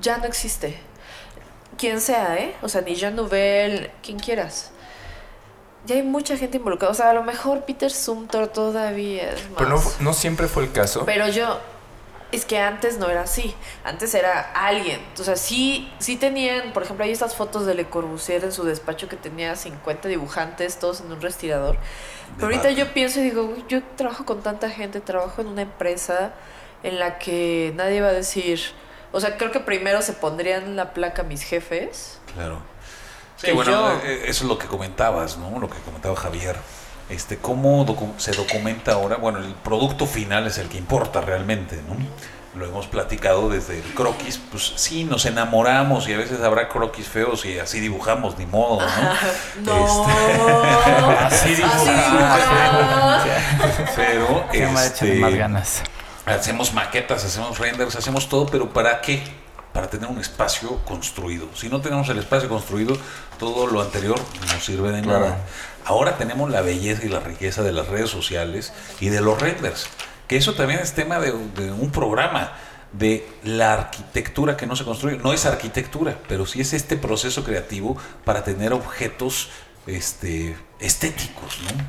[0.00, 0.78] ya no existe.
[1.76, 2.54] Quien sea, ¿eh?
[2.62, 4.70] O sea, ni Jean Nouvel, quien quieras.
[5.84, 6.92] Ya hay mucha gente involucrada.
[6.92, 9.58] O sea, a lo mejor Peter Sumter todavía es más.
[9.58, 11.04] Pero no, no siempre fue el caso.
[11.04, 11.60] Pero yo.
[12.32, 13.54] Es que antes no era así.
[13.84, 15.00] Antes era alguien.
[15.20, 18.64] O sea, sí, sí tenían, por ejemplo, hay estas fotos de Le Corbusier en su
[18.64, 21.76] despacho que tenía 50 dibujantes, todos en un respirador.
[22.36, 25.62] Pero ahorita yo pienso y digo, "Uy, yo trabajo con tanta gente, trabajo en una
[25.62, 26.32] empresa
[26.82, 28.60] en la que nadie va a decir.
[29.12, 32.18] O sea, creo que primero se pondrían la placa mis jefes.
[32.34, 32.60] Claro.
[33.36, 35.58] Sí, bueno, yo- eh, eso es lo que comentabas, ¿no?
[35.60, 36.56] Lo que comentaba Javier.
[37.10, 39.16] Este, ¿Cómo docu- se documenta ahora?
[39.16, 41.96] Bueno, el producto final es el que importa realmente, ¿no?
[42.58, 47.08] Lo hemos platicado desde el croquis, pues sí, nos enamoramos y a veces habrá croquis
[47.08, 49.62] feos y así dibujamos, ni modo, ¿no?
[49.62, 50.06] No.
[51.18, 53.22] Así dibujamos.
[53.96, 55.82] Pero este, más ganas.
[56.26, 59.22] hacemos maquetas, hacemos renders, hacemos todo, pero ¿para qué?
[59.72, 61.48] Para tener un espacio construido.
[61.54, 62.96] Si no tenemos el espacio construido,
[63.38, 64.18] todo lo anterior
[64.52, 65.34] no sirve de Claro.
[65.84, 69.86] Ahora tenemos la belleza y la riqueza de las redes sociales y de los renders,
[70.28, 72.52] que eso también es tema de, de un programa
[72.92, 75.16] de la arquitectura que no se construye.
[75.18, 79.48] No es arquitectura, pero sí es este proceso creativo para tener objetos
[79.86, 81.84] este, estéticos, ¿no?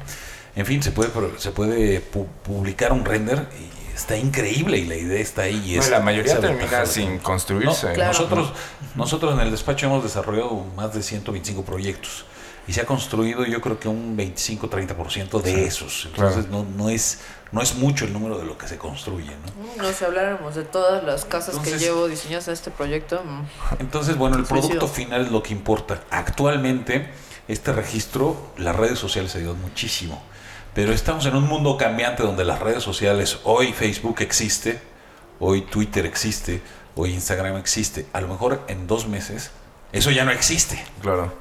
[0.56, 4.86] En fin, se puede, pro- se puede pu- publicar un render y está increíble y
[4.86, 5.74] la idea está ahí.
[5.74, 7.92] Y No, es, la mayoría termina ventaja sin No, construirse.
[7.94, 8.12] Claro.
[8.12, 8.54] nosotros,
[8.96, 12.26] nosotros en el despacho hemos desarrollado más de 125 proyectos
[12.68, 16.06] y se ha construido yo creo que un 25-30% de esos.
[16.06, 17.20] Entonces no, no, es,
[17.52, 19.32] no es mucho el número de lo que se construye.
[19.32, 19.84] ¿no?
[19.84, 23.22] No, si habláramos de todas las casas Entonces- que llevo diseñadas en este proyecto.
[23.24, 23.46] mm.
[23.82, 24.70] Entonces, bueno, el Suicidio.
[24.80, 26.02] producto final es lo que importa.
[26.10, 27.10] Actualmente,
[27.48, 30.22] este registro, las redes sociales ayudan muchísimo.
[30.74, 34.82] Pero estamos en un mundo cambiante donde las redes sociales, hoy Facebook existe,
[35.40, 36.62] hoy Twitter existe,
[36.96, 38.08] hoy Instagram existe.
[38.14, 39.52] A lo mejor en dos meses
[39.92, 40.84] eso ya no existe.
[41.02, 41.32] Claro.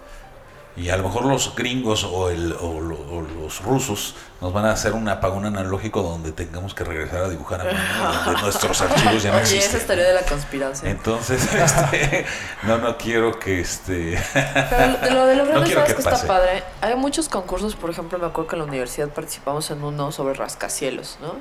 [0.75, 4.65] Y a lo mejor los gringos o, el, o, lo- o los rusos nos van
[4.65, 8.81] a hacer un apagón analógico donde tengamos que regresar a dibujar a mano, donde nuestros
[8.81, 9.81] archivos ya no esa existen.
[9.81, 10.91] es teoría de la conspiración.
[10.91, 12.25] Entonces, este,
[12.63, 14.19] no, no quiero que este...
[14.33, 16.63] Pero de lo de los No redes, quiero ¿sabes que que está padre?
[16.81, 20.33] Hay muchos concursos, por ejemplo, me acuerdo que en la universidad participamos en uno sobre
[20.35, 21.35] rascacielos, ¿no?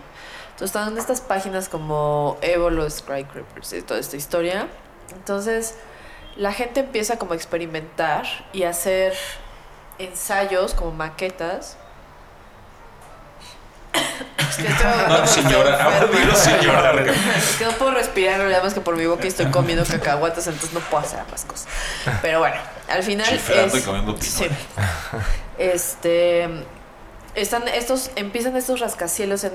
[0.49, 4.67] Entonces están estas páginas como Evolo, Skycrapers y toda esta historia.
[5.13, 5.75] Entonces
[6.41, 9.13] la gente empieza como a experimentar y a hacer
[9.99, 11.77] ensayos como maquetas.
[13.93, 14.63] Es que
[15.07, 17.03] No, señora, señora.
[17.37, 20.47] es que no puedo respirar, realidad más que por mi boca y estoy comiendo cacahuates,
[20.47, 21.67] entonces no puedo hacer ambas cosas.
[22.23, 22.55] Pero bueno,
[22.89, 23.83] al final Chiflando es...
[23.83, 24.47] y comiendo Sí.
[25.59, 26.49] Este...
[27.35, 29.53] Están estos, empiezan estos rascacielos en...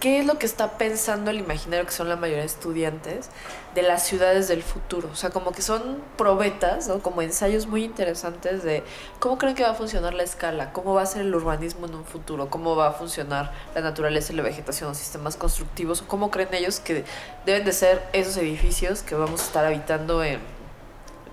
[0.00, 3.30] ¿Qué es lo que está pensando el imaginario que son la mayoría de estudiantes
[3.74, 5.08] de las ciudades del futuro?
[5.10, 6.98] O sea, como que son probetas, ¿no?
[6.98, 8.84] Como ensayos muy interesantes de
[9.20, 11.94] cómo creen que va a funcionar la escala, cómo va a ser el urbanismo en
[11.94, 16.08] un futuro, cómo va a funcionar la naturaleza y la vegetación, los sistemas constructivos, o
[16.08, 17.04] cómo creen ellos que
[17.46, 20.40] deben de ser esos edificios que vamos a estar habitando en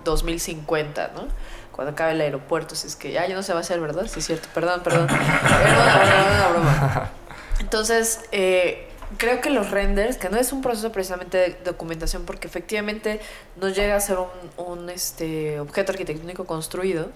[0.04, 1.28] 2050, ¿no?
[1.70, 4.06] Cuando acabe el aeropuerto, si es que ya, ya no se va a hacer, ¿verdad?
[4.06, 5.06] Sí, es cierto, perdón, perdón.
[5.10, 7.10] Era una broma, era una broma.
[7.74, 8.86] Entonces, eh,
[9.18, 13.18] creo que los renders, que no es un proceso precisamente de documentación, porque efectivamente
[13.56, 14.28] no llega a ser un,
[14.64, 17.10] un, este, objeto arquitectónico construido,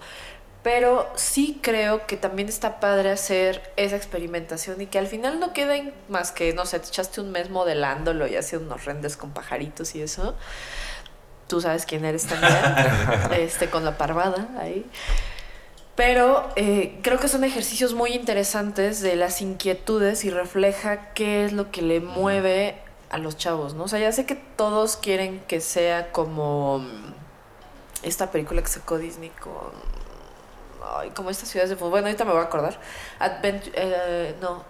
[0.64, 5.52] pero sí creo que también está padre hacer esa experimentación y que al final no
[5.52, 9.16] queda en más que, no sé, te echaste un mes modelándolo y haciendo unos renders
[9.16, 10.34] con pajaritos y eso.
[11.46, 12.52] Tú sabes quién eres también,
[13.38, 14.84] este, con la parvada ahí.
[15.98, 21.52] Pero eh, creo que son ejercicios muy interesantes de las inquietudes y refleja qué es
[21.52, 22.78] lo que le mueve
[23.10, 23.82] a los chavos, ¿no?
[23.82, 27.14] O sea, ya sé que todos quieren que sea como mm,
[28.04, 29.72] esta película que sacó Disney con...
[30.98, 31.90] Ay, como estas ciudades de fútbol.
[31.90, 32.78] Bueno, ahorita me voy a acordar.
[33.18, 33.72] Adventure...
[33.74, 34.62] eh, no,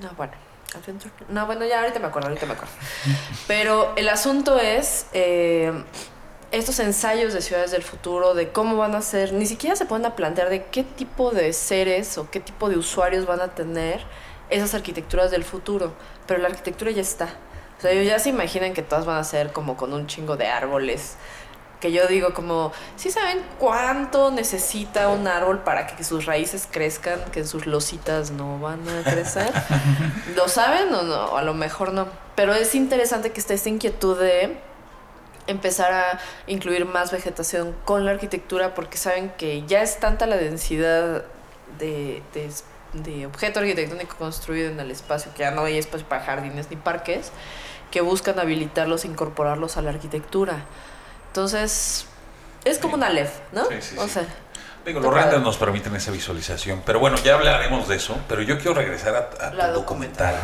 [0.00, 0.34] no, bueno.
[0.72, 1.12] Adventure...
[1.30, 2.72] No, bueno, ya ahorita me acuerdo, ahorita me acuerdo.
[3.48, 5.06] Pero el asunto es...
[5.14, 5.72] eh,
[6.58, 10.16] estos ensayos de ciudades del futuro, de cómo van a ser, ni siquiera se a
[10.16, 14.00] plantear de qué tipo de seres o qué tipo de usuarios van a tener
[14.48, 15.92] esas arquitecturas del futuro,
[16.26, 17.28] pero la arquitectura ya está.
[17.78, 20.36] O sea, ellos ya se imaginan que todas van a ser como con un chingo
[20.36, 21.16] de árboles.
[21.80, 27.20] Que yo digo como, ¿sí saben cuánto necesita un árbol para que sus raíces crezcan,
[27.32, 29.52] que sus lositas no van a crecer?
[30.36, 31.36] ¿Lo saben o no?
[31.36, 32.06] A lo mejor no.
[32.34, 34.56] Pero es interesante que esté esta inquietud de
[35.46, 40.36] empezar a incluir más vegetación con la arquitectura porque saben que ya es tanta la
[40.36, 41.24] densidad
[41.78, 42.50] de, de,
[42.94, 46.76] de objeto arquitectónico construido en el espacio que ya no hay espacio para jardines ni
[46.76, 47.30] parques
[47.90, 50.64] que buscan habilitarlos e incorporarlos a la arquitectura.
[51.28, 52.06] Entonces,
[52.64, 53.64] es como una LEF, ¿no?
[53.66, 54.10] Sí, sí, o sí.
[54.10, 54.26] sea,
[54.84, 56.82] Digo, Está los renders nos permiten esa visualización.
[56.86, 58.16] Pero bueno, ya hablaremos de eso.
[58.28, 60.36] Pero yo quiero regresar a, a documental,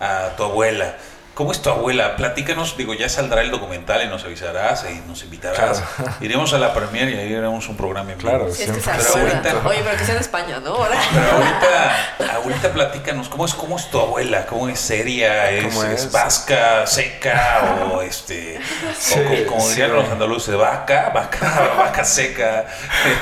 [0.00, 0.96] a tu abuela.
[1.38, 2.16] ¿Cómo es tu abuela?
[2.16, 5.78] Platícanos, digo, ya saldrá el documental y nos avisarás y nos invitarás.
[5.96, 6.12] Claro.
[6.20, 8.28] Iremos a la premier y ahí haremos un programa en vivo.
[8.28, 10.70] Claro, Si es que Pero ahorita- Oye, pero que sea en España, ¿no?
[10.74, 10.98] Ahora.
[11.14, 14.46] Pero ahorita, ahorita platícanos, ¿cómo es, ¿cómo es tu abuela?
[14.46, 15.48] ¿Cómo es seria?
[15.52, 16.10] ¿Es, ¿Cómo es es?
[16.10, 17.86] vasca, seca?
[17.92, 18.58] ¿O este,
[18.98, 19.96] Sí, o como, como dirían sí.
[19.96, 22.66] los andaluces, vaca, vaca, vaca seca?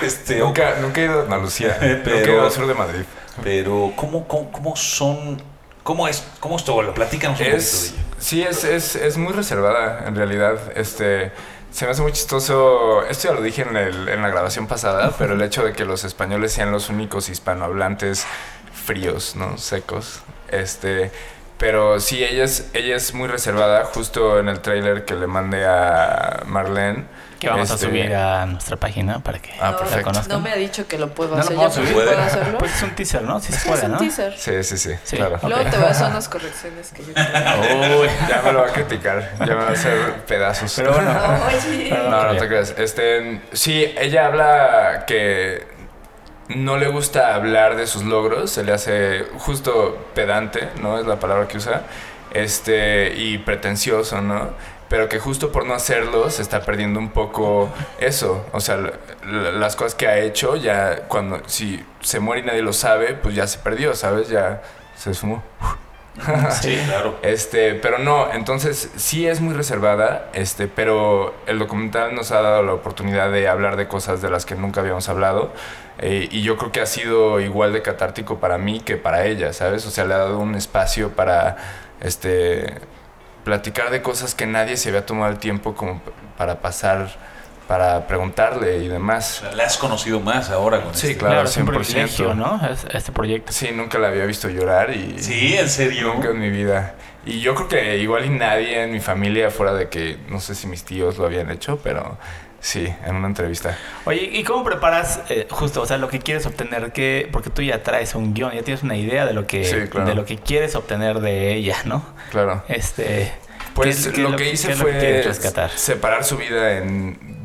[0.01, 1.77] Este, o- Nunca, nunca he ido a Andalucía.
[1.79, 3.03] Pero- Nunca he ido al sur de Madrid.
[3.45, 5.43] pero, ¿cómo, cómo, cómo son?
[5.83, 6.95] ¿Cómo es, ¿Cómo es tu abuela?
[6.95, 8.06] Platícanos un Es, poquito de ella.
[8.19, 10.59] Sí, es, es, es muy reservada en realidad.
[10.77, 11.33] Este,
[11.71, 13.03] se me hace muy chistoso.
[13.09, 15.85] Esto ya lo dije en, el- en la grabación pasada, pero el hecho de que
[15.85, 18.27] los españoles sean los únicos hispanohablantes
[18.73, 19.59] fríos, ¿no?
[19.59, 20.23] Secos.
[20.49, 21.11] Este,
[21.59, 23.85] pero sí, ella es, ella es muy reservada.
[23.85, 27.05] Justo en el tráiler que le mandé a Marlene.
[27.47, 30.29] Que vamos a este, subir a nuestra página para que Ah, la conozcan.
[30.39, 31.55] No me ha dicho que lo puedo ¿No hacer.
[31.57, 31.93] puedo ¿Yo subir?
[31.93, 32.23] puedo ¿Puede?
[32.23, 32.59] hacerlo?
[32.59, 33.41] Pues es un teaser, ¿no?
[33.41, 33.99] Sí se Sí, puede, es un ¿no?
[33.99, 34.37] teaser.
[34.39, 35.17] Sí, sí, sí, Sí.
[35.17, 35.39] claro.
[35.43, 38.01] Luego te voy a hacer unas correcciones que yo tengo.
[38.01, 38.09] Uy.
[38.29, 40.73] Ya me lo va a criticar, ya me va a hacer pedazos.
[40.77, 41.11] Pero bueno.
[41.89, 42.11] Perdón.
[42.11, 42.75] No, no te creas.
[42.77, 45.67] Este, sí, ella habla que
[46.49, 50.99] no le gusta hablar de sus logros, se le hace justo pedante, ¿no?
[50.99, 51.83] Es la palabra que usa.
[52.33, 54.51] Este, y pretencioso, ¿no?
[54.89, 58.47] Pero que justo por no hacerlo se está perdiendo un poco eso.
[58.53, 58.79] O sea,
[59.25, 63.35] las cosas que ha hecho, ya cuando, si se muere y nadie lo sabe, pues
[63.35, 64.29] ya se perdió, ¿sabes?
[64.29, 64.63] Ya
[64.95, 65.43] se sumó.
[66.51, 67.19] Sí, claro.
[67.23, 72.63] Este, pero no, entonces sí es muy reservada, este, pero el documental nos ha dado
[72.63, 75.53] la oportunidad de hablar de cosas de las que nunca habíamos hablado.
[75.99, 79.53] eh, y yo creo que ha sido igual de catártico para mí que para ella,
[79.53, 79.87] ¿sabes?
[79.87, 81.57] O sea, le ha dado un espacio para
[82.01, 82.75] este
[83.51, 86.03] platicar de cosas que nadie se había tomado el tiempo como
[86.37, 87.09] para pasar,
[87.69, 89.45] para preguntarle y demás.
[89.55, 91.35] la has conocido más ahora con Sí, este- claro.
[91.35, 91.85] Claro, es un 100%.
[91.85, 92.61] privilegio, ¿no?
[92.69, 93.53] Es- este proyecto.
[93.53, 95.21] Sí, nunca la había visto llorar y...
[95.21, 96.13] Sí, en serio.
[96.13, 96.97] Nunca en mi vida.
[97.25, 100.57] Y yo creo que igual y nadie en mi familia, fuera de que no sé
[100.57, 102.19] si mis tíos lo habían hecho, pero
[102.61, 103.77] sí, en una entrevista.
[104.05, 106.93] Oye, ¿y cómo preparas eh, justo, o sea, lo que quieres obtener?
[106.93, 109.77] que Porque tú ya traes un guion, ya tienes una idea de lo que, Sí,
[109.91, 110.09] claro.
[110.09, 112.05] de lo que quieres obtener de ella, ¿no?
[112.31, 112.63] Claro.
[112.69, 113.33] Este,
[113.75, 115.25] Pues ¿qué es- qué es lo, que hice que fue
[115.77, 117.37] separar su vida en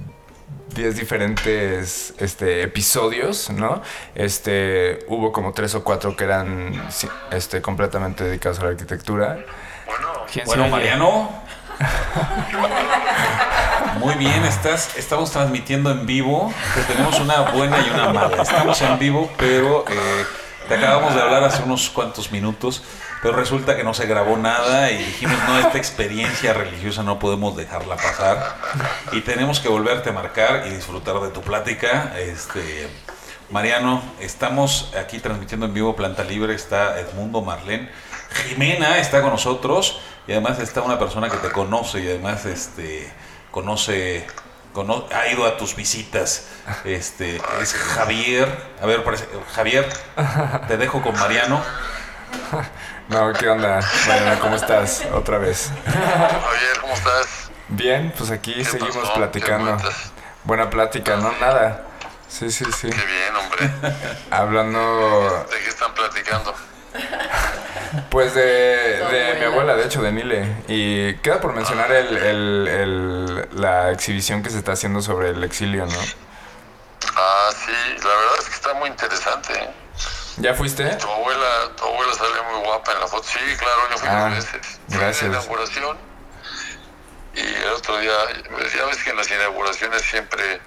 [0.73, 3.81] 10 diferentes este, episodios, ¿no?
[4.15, 6.81] Este, hubo como tres o cuatro que eran
[7.31, 9.39] este, completamente dedicados a la arquitectura.
[10.31, 10.69] ¿quién se Bueno?
[10.69, 11.29] Mariano.
[14.01, 16.51] Muy bien, estás, estamos transmitiendo en vivo.
[16.87, 18.41] Tenemos una buena y una mala.
[18.41, 20.25] Estamos en vivo, pero eh,
[20.67, 22.81] te acabamos de hablar hace unos cuantos minutos.
[23.21, 27.55] Pero resulta que no se grabó nada y dijimos, no, esta experiencia religiosa no podemos
[27.55, 28.55] dejarla pasar.
[29.11, 32.15] Y tenemos que volverte a marcar y disfrutar de tu plática.
[32.17, 32.89] Este,
[33.51, 36.55] Mariano, estamos aquí transmitiendo en vivo Planta Libre.
[36.55, 37.87] Está Edmundo Marlén.
[38.47, 43.11] Jimena está con nosotros y además está una persona que te conoce y además este
[43.51, 44.25] conoce
[44.73, 46.47] cono- ha ido a tus visitas
[46.85, 48.47] este es Javier
[48.81, 49.87] a ver parece- Javier
[50.67, 51.61] te dejo con Mariano
[53.09, 53.81] No, ¿qué onda?
[54.07, 55.03] Mariana, ¿cómo estás?
[55.13, 55.69] Otra vez.
[55.85, 57.51] Javier, ¿cómo estás?
[57.67, 59.13] Bien, pues aquí ¿Qué seguimos pasó?
[59.15, 59.77] platicando.
[60.45, 61.33] Buena plática, ¿no?
[61.41, 61.83] Nada.
[62.29, 62.89] Sí, sí, sí.
[62.89, 63.69] Qué bien, hombre.
[64.31, 66.55] Hablando, ¿De qué están platicando?
[68.09, 69.75] Pues, de, de mi abuela.
[69.75, 70.63] de hecho, de Nile.
[70.67, 75.43] Y queda por mencionar el, el- el- la exhibición que se está haciendo sobre el
[75.43, 75.99] exilio, ¿no?
[77.15, 77.71] Ah, sí,
[78.03, 79.53] la verdad es que está muy interesante.
[79.53, 79.69] ¿eh?
[80.37, 80.83] ¿Ya fuiste?
[80.95, 83.23] Tu abuela, tu abuela sale muy guapa en la foto.
[83.27, 84.79] Sí, claro, yo fui Ah, dos veces.
[84.87, 85.23] Fui gracias.
[85.23, 85.97] en la inauguración
[87.33, 88.11] y el otro día,
[88.51, 90.61] pues, ya ves que en las inauguraciones siempre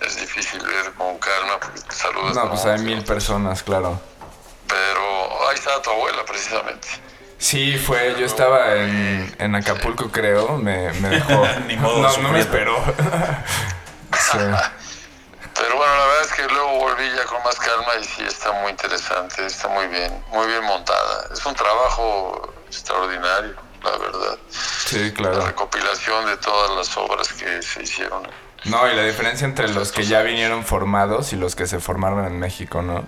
[0.00, 2.34] es difícil ver con calma porque te saludas.
[2.34, 4.00] No, pues hay mil personas, claro.
[4.66, 5.07] Pero
[5.48, 6.88] ahí está tu abuela, precisamente.
[7.38, 11.46] Sí, fue, yo estaba en, en Acapulco, creo, me, me dejó.
[11.66, 12.76] Ni modo, no, no me esperó.
[14.18, 14.38] sí.
[15.54, 18.52] Pero bueno, la verdad es que luego volví ya con más calma y sí está
[18.52, 21.26] muy interesante, está muy bien, muy bien montada.
[21.32, 24.38] Es un trabajo extraordinario, la verdad.
[24.50, 25.46] Sí, La claro.
[25.46, 28.28] recopilación de todas las obras que se hicieron.
[28.64, 32.24] No, y la diferencia entre los que ya vinieron formados y los que se formaron
[32.24, 33.04] en México, ¿no?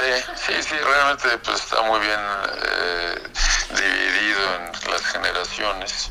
[0.00, 3.22] Sí, sí, sí, realmente pues está muy bien eh,
[3.68, 6.10] dividido en las generaciones.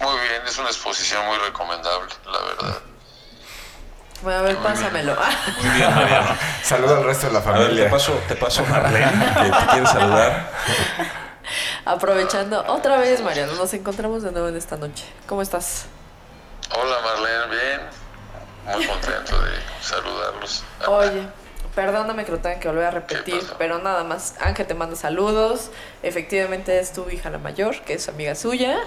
[0.00, 2.78] Muy bien, es una exposición muy recomendable, la verdad.
[4.22, 5.16] Bueno, a ver, pásamelo.
[5.60, 7.90] muy bien Mariano Saluda al resto de la a ver te familia.
[7.90, 10.50] paso te paso Marlene que te quiere saludar
[11.84, 15.04] Aprovechando otra vez, Mariano, nos encontramos de nuevo en esta noche.
[15.26, 15.84] ¿Cómo estás?
[16.70, 17.80] Hola Marlene, bien,
[18.64, 19.50] muy contento de
[19.82, 20.64] saludarlos.
[20.86, 21.28] Oye,
[21.74, 24.34] Perdóname que lo tenga que volver a repetir, pero nada más.
[24.40, 25.70] Ángel te manda saludos.
[26.04, 28.78] Efectivamente es tu hija la mayor, que es amiga suya.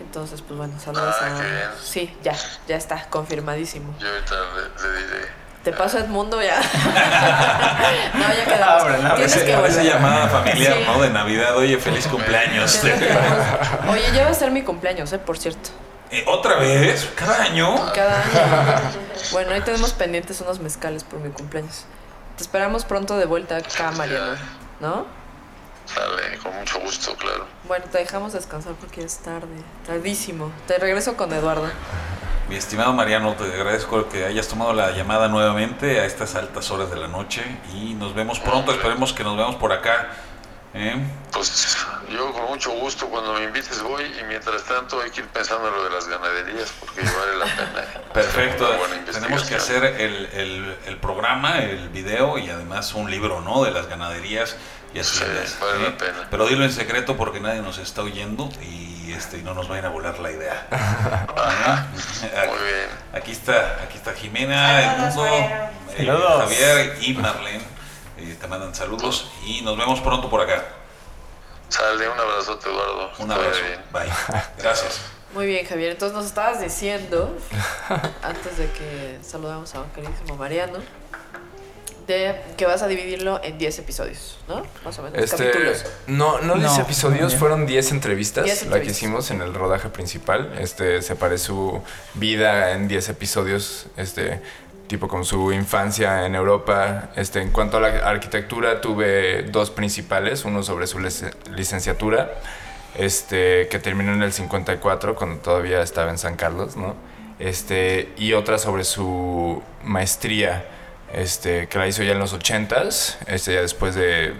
[0.00, 1.40] Entonces, pues bueno, saludos Ah, a.
[1.40, 1.68] qué bien.
[1.82, 2.34] Sí, ya,
[2.66, 3.94] ya está, confirmadísimo.
[3.98, 5.26] Yo ahorita le, le diré.
[5.64, 6.58] Te paso Edmundo ya.
[8.14, 8.82] no, ya quedamos.
[8.84, 9.26] Ábrele, ábrele.
[9.28, 9.92] Tienes que Parece volver.
[9.92, 10.84] llamada familiar, Sí.
[10.86, 11.02] ¿no?
[11.02, 11.56] De Navidad.
[11.58, 12.80] Oye, feliz cumpleaños.
[13.90, 15.18] Oye, ya va a ser mi cumpleaños, ¿eh?
[15.18, 15.68] Por cierto.
[16.10, 17.10] Eh, ¿Otra vez?
[17.14, 17.74] ¿Cada año?
[17.94, 18.80] Cada año.
[19.32, 21.84] Bueno, ahí tenemos pendientes unos mezcales por mi cumpleaños.
[22.40, 24.34] Te esperamos pronto de vuelta acá, Mariano.
[24.80, 25.04] ¿No?
[25.84, 27.44] Sale, con mucho gusto, claro.
[27.68, 29.62] Bueno, te dejamos descansar porque es tarde.
[29.86, 30.50] Tardísimo.
[30.66, 31.68] Te regreso con Eduardo.
[32.48, 36.88] Mi estimado Mariano, te agradezco que hayas tomado la llamada nuevamente a estas altas horas
[36.88, 38.72] de la noche y nos vemos pronto.
[38.72, 40.08] Esperemos que nos veamos por acá.
[40.72, 40.96] ¿eh?
[41.32, 41.76] Pues
[42.10, 45.68] yo con mucho gusto cuando me invites voy y mientras tanto hay que ir pensando
[45.68, 47.86] en lo de las ganaderías porque vale la pena.
[48.12, 48.68] Perfecto.
[49.12, 53.62] Tenemos que hacer el, el- el programa, el video y además un libro, ¿no?
[53.64, 54.56] De las ganaderías
[54.92, 55.56] y Sí, haciendas.
[55.60, 55.90] vale ¿eh?
[55.90, 56.26] la pena.
[56.30, 59.84] Pero dilo en secreto porque nadie nos está oyendo y este y no nos vayan
[59.86, 60.66] a volar la idea.
[60.70, 62.88] Ajá, muy bien.
[63.12, 65.30] Aquí está, aquí está Jimena, Saludos,
[65.96, 66.06] eh.
[66.06, 67.64] Javier y Marlene.
[68.18, 70.64] eh, te mandan saludos y nos vemos pronto por acá.
[71.70, 73.10] Sale, un abrazote, Eduardo.
[73.18, 73.60] Un abrazo.
[73.92, 74.10] Bye.
[74.58, 75.00] Gracias.
[75.34, 75.92] Muy bien, Javier.
[75.92, 77.34] Entonces nos estabas diciendo,
[78.22, 80.78] antes de que saludamos a un queridísimo Mariano,
[82.08, 84.64] de que vas a dividirlo en 10 episodios, ¿no?
[84.84, 85.22] Más o menos.
[85.22, 85.84] Este, Capítulos.
[86.08, 88.96] no, no 10 No, episodios, no, fueron 10 entrevistas, 10 la que entrevistas.
[88.96, 90.52] hicimos en el rodaje principal.
[90.58, 91.80] Este, separé su
[92.14, 94.42] vida en 10 episodios, este,
[94.90, 97.10] tipo con su infancia en Europa.
[97.14, 102.32] Este, en cuanto a la arquitectura, tuve dos principales, uno sobre su lic- licenciatura,
[102.98, 106.96] este, que terminó en el 54, cuando todavía estaba en San Carlos, ¿no?
[107.38, 110.64] Este, y otra sobre su maestría,
[111.14, 114.34] este, que la hizo ya en los 80s, este, ya después de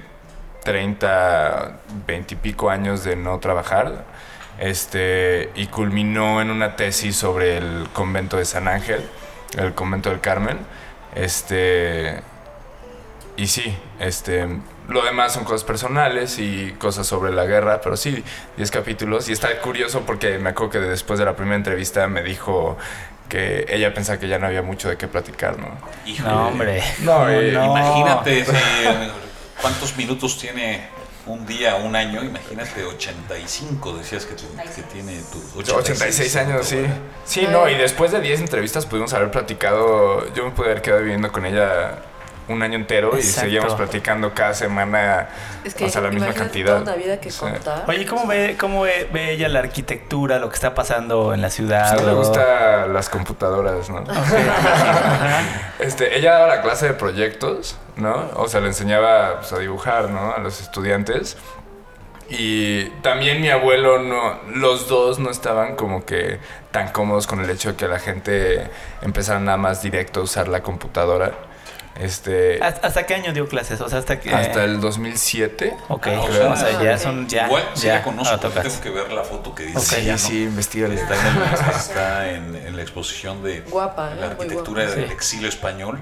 [0.65, 1.79] 30,
[2.09, 4.05] 20 y pico años de no trabajar,
[4.59, 9.09] este, y culminó en una tesis sobre el convento de San Ángel,
[9.57, 10.59] el convento del Carmen,
[11.15, 12.21] este,
[13.37, 14.47] y sí, este,
[14.89, 18.23] lo demás son cosas personales y cosas sobre la guerra, pero sí,
[18.57, 19.29] 10 capítulos.
[19.29, 22.77] Y está curioso porque me acuerdo que después de la primera entrevista me dijo
[23.29, 25.69] que ella pensaba que ya no había mucho de qué platicar, ¿no?
[26.05, 26.29] Híjole.
[26.29, 26.83] No, hombre.
[27.01, 27.67] No, eh, no.
[27.67, 28.45] Imagínate
[29.63, 30.89] cuántos minutos tiene
[31.31, 32.23] un día, un año.
[32.23, 36.85] Imagínate 85, decías que, tu- que tiene tu 86 años, sí.
[37.25, 41.03] Sí, no, y después de 10 entrevistas pudimos haber platicado, yo me pude haber quedado
[41.03, 42.03] viviendo con ella
[42.49, 45.29] un año entero y seguíamos platicando cada semana,
[45.65, 46.79] Es que o sea, la misma cantidad.
[46.81, 47.39] toda una vida que Sí.
[47.39, 47.85] contar.
[47.87, 51.51] Oye, ¿cómo ve, cómo ve, ve ella la arquitectura, lo que está pasando en la
[51.51, 51.91] ciudad?
[51.93, 54.03] Pues no le o- gustan las computadoras, ¿no?
[55.79, 58.31] Este, ella daba la clase de proyectos, ¿no?
[58.35, 60.33] O sea, le enseñaba pues, a dibujar, ¿no?
[60.35, 61.37] A los estudiantes.
[62.29, 66.39] Y también mi abuelo, no, los dos no estaban como que
[66.71, 68.69] tan cómodos con el hecho de que la gente
[69.03, 71.33] empezara nada más directo a usar la computadora.
[72.01, 73.81] Este, ¿Hasta hasta qué año dio clases?
[73.81, 74.35] O sea, hasta que...
[74.35, 75.77] hasta el 2007.
[75.89, 77.29] Ok, Ah, o sea, sea, ya son...
[77.29, 78.81] Ya, Igual sí ya, la conozco, ahora pero tocas.
[78.81, 79.79] tengo que ver la foto que dice.
[79.79, 80.19] Ok, Sí, ella, ¿no?
[80.19, 80.95] sí, investigale.
[80.95, 84.17] Está, en, está en- en la exposición de Guapa, ¿eh?
[84.19, 84.97] la arquitectura guapa.
[85.01, 85.13] del Sí.
[85.15, 86.01] exilio español.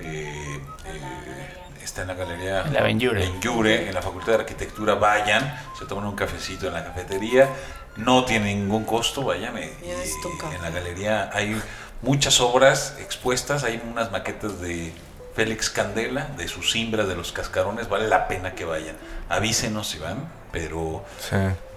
[0.00, 2.82] Eh, eh, está en la galería En la.
[2.82, 4.94] Benlliure, en la Facultad de Arquitectura.
[4.96, 7.48] Vayan, se toman un cafecito en la cafetería.
[7.96, 9.56] No tiene ningún costo, vayan.
[9.58, 11.56] eh, y en la galería hay
[12.02, 13.64] muchas obras expuestas.
[13.64, 14.92] Hay unas maquetas de
[15.36, 17.88] Félix Candela, de sus cimbras, de los cascarones.
[17.88, 18.96] Vale la pena que vayan.
[19.28, 21.04] Avísenos si van, pero...
[21.20, 21.36] Sí.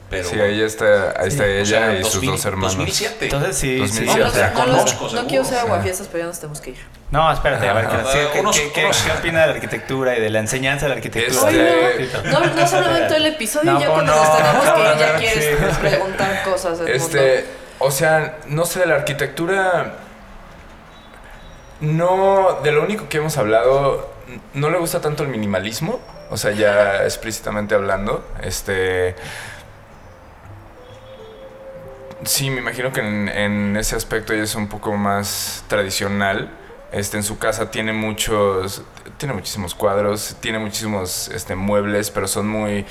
[0.10, 2.72] pero sí, ahí está, ahí está ella sea, y sus 2000, dos hermanos.
[2.78, 3.26] 2007.
[3.26, 4.14] Entonces sí, sí, 2007.
[4.14, 5.66] sí, No, no, no, conozco, no quiero ser Sí.
[5.66, 6.78] aguafiestas, pero ya nos tenemos que ir.
[7.12, 10.16] No, espérate, a ver, Ah, ¿qué, qué- unos- qué- unos- qué opina de la arquitectura
[10.18, 11.49] y de la enseñanza de la arquitectura?
[11.51, 11.60] Este-
[11.97, 14.24] Oye, no, no, en todo el episodio y ya ¿cómo cuando no?
[14.24, 15.26] nos tenemos que ir ya Sí.
[15.39, 16.80] quieres preguntar cosas.
[16.80, 16.93] Edmundo.
[16.93, 17.45] Este,
[17.80, 19.93] o sea, no sé, de la arquitectura.
[21.82, 24.10] No, de lo único que hemos hablado,
[24.54, 26.00] no le gusta tanto el minimalismo.
[26.30, 28.24] O sea, ya explícitamente hablando.
[28.44, 29.16] Este.
[32.26, 36.50] Sí, me imagino que en, ese aspecto ella es un poco más tradicional.
[36.92, 38.82] Este, en su casa tiene muchos,
[39.18, 42.86] tiene muchísimos cuadros, tiene muchísimos este, muebles, pero son muy,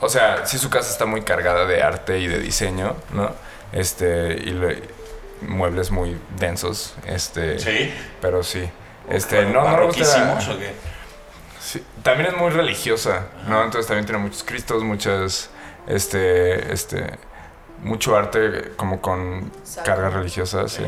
[0.00, 3.30] o sea, sí su casa está muy cargada de arte y de diseño, ¿no?
[3.72, 4.82] Este, y le-
[5.42, 7.92] muebles muy densos, este, Sí.
[8.20, 8.68] pero sí.
[9.08, 10.02] Este, no, no me gusta.
[10.04, 10.72] ¿Barroquísimos o qué?
[11.60, 13.62] Sí, también es muy religiosa, ¿no?
[13.64, 15.50] Entonces también tiene muchos cristos, muchas,
[15.86, 17.06] este, este,
[17.82, 19.94] mucho arte como con Sacro.
[19.94, 20.84] cargas religiosas, sí.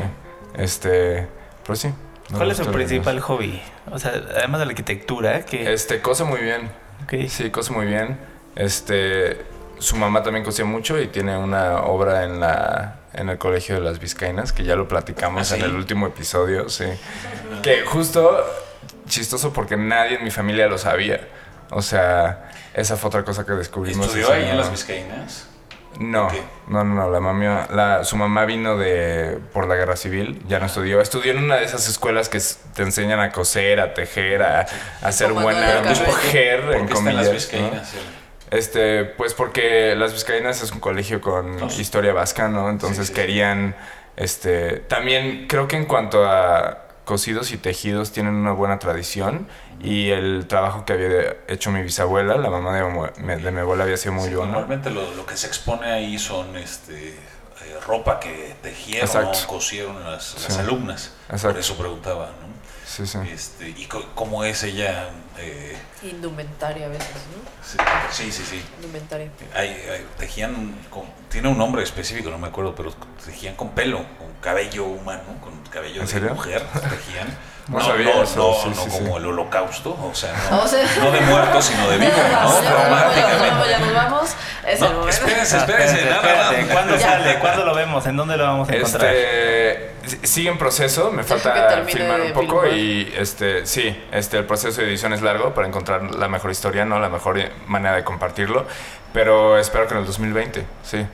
[0.55, 1.27] Este,
[1.63, 1.93] pero sí.
[2.29, 3.61] me ¿Cuál es su principal hobby?
[3.91, 5.73] O sea, además de la arquitectura, que...
[5.73, 6.69] Este, cose muy bien.
[7.03, 7.27] ok.
[7.27, 8.17] Sí, cose muy bien.
[8.55, 9.41] Este,
[9.79, 13.81] su mamá también cosía mucho y tiene una obra en la en el Colegio de
[13.81, 15.67] las Vizcaínas, que ya lo platicamos ¿Ah, en sí?
[15.67, 16.85] el último episodio, sí.
[17.63, 18.45] Que justo
[19.07, 21.27] chistoso porque nadie en mi familia lo sabía.
[21.71, 24.07] O sea, esa fue otra cosa que descubrimos.
[24.07, 25.45] ¿Estudió ahí en las Vizcaínas?
[25.99, 26.41] No, ¿Qué?
[26.67, 30.59] no, no, no, la mamá, la, su mamá vino de por la guerra civil, ya
[30.59, 32.39] no estudió, estudió en una de esas escuelas que
[32.73, 34.65] te enseñan a coser, a tejer, a,
[35.01, 37.25] a ser buena mujer, ¿Por en en las comillas.
[37.25, 37.31] ¿no?
[37.33, 37.93] Vizcaínas?
[38.51, 41.81] Este, pues porque Las Vizcaínas es un colegio con sí.
[41.81, 42.69] historia vasca, ¿no?
[42.69, 43.21] Entonces Sí, sí, sí.
[43.21, 43.75] querían,
[44.15, 49.47] este, también creo que en cuanto a cosidos y tejidos tienen una buena tradición
[49.81, 52.83] y el trabajo que había hecho mi bisabuela, la mamá de,
[53.23, 54.51] mi- de mi abuela había sido muy bueno.
[54.51, 57.15] Normalmente lo, lo que se expone ahí son este, eh,
[57.87, 59.39] ropa que tejieron Exacto.
[59.43, 61.13] o cosieron las, las alumnas.
[61.29, 61.49] Exacto.
[61.49, 62.49] Por eso preguntaba, ¿no?
[62.85, 63.17] Sí, sí.
[63.31, 63.85] Este, ¿Y
[64.15, 65.09] cómo es ella?
[65.39, 67.49] Eh, Indumentaria a veces, ¿no?
[67.63, 67.77] sí,
[68.11, 68.43] sí, sí.
[68.49, 68.65] sí.
[68.77, 69.29] Indumentaria.
[69.55, 72.93] Hay- hay- tejían, con- tiene un nombre específico, no me acuerdo, pero
[73.25, 76.33] tejían con pelo, con cabello humano, con cabello ¿En de serio?
[76.35, 77.27] mujer, tejían.
[77.69, 79.17] No No, sabía no, eso, no, sí, no sí, como sí.
[79.19, 82.23] el holocausto, o sea, no, O sea- no de muertos, sino de vivos, ¿no?
[82.39, 83.69] vamos, ya nos vamos, Románticamente.
[83.69, 84.29] ya nos vamos.
[84.65, 85.09] Es el No, momento.
[85.09, 86.73] espérense, espérense, espérate, nada.
[86.73, 87.01] ¿Cuándo Ya.
[87.11, 87.37] sale?
[87.37, 88.03] ¿Cuándo lo vemos?
[88.07, 89.13] ¿En dónde lo vamos a encontrar?
[89.13, 89.68] Este
[90.23, 92.77] sigue en proceso, me falta filmar un poco filmar.
[92.77, 96.85] y este sí, este el proceso de edición es largo para encontrar la mejor historia,
[96.85, 98.65] no la mejor manera de compartirlo,
[99.13, 101.05] pero espero que en el 2020, sí.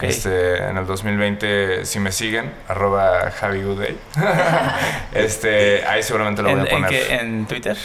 [0.00, 3.98] Este, en el 2020, si me siguen, arroba Javi Goodday,
[5.12, 6.90] este, ahí seguramente lo voy ¿En, a en poner.
[6.90, 7.14] qué?
[7.14, 7.76] ¿En Twitter?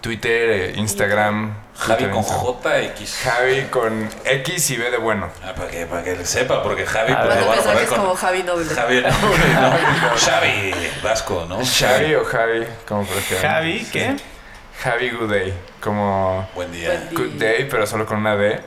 [0.00, 1.54] Twitter, eh, Instagram.
[1.76, 2.24] Javi Twitter, con.
[2.24, 3.20] JX.
[3.22, 5.28] Javi con X y B de bueno.
[5.42, 7.82] Ah, para que, para que le sepa, porque Javi Ah, pues, lo van a poner
[7.82, 8.64] es con como Javi Noble.
[8.74, 11.58] Javi, no, Xavi Vasco, ¿no?
[11.64, 13.52] Xavi o Javi, como prefieran.
[13.52, 14.16] Javi, ¿qué?
[14.82, 16.88] Javi Goodday, como Buen día.
[16.90, 17.18] Buen día.
[17.18, 18.60] Good Day, pero solo con una D.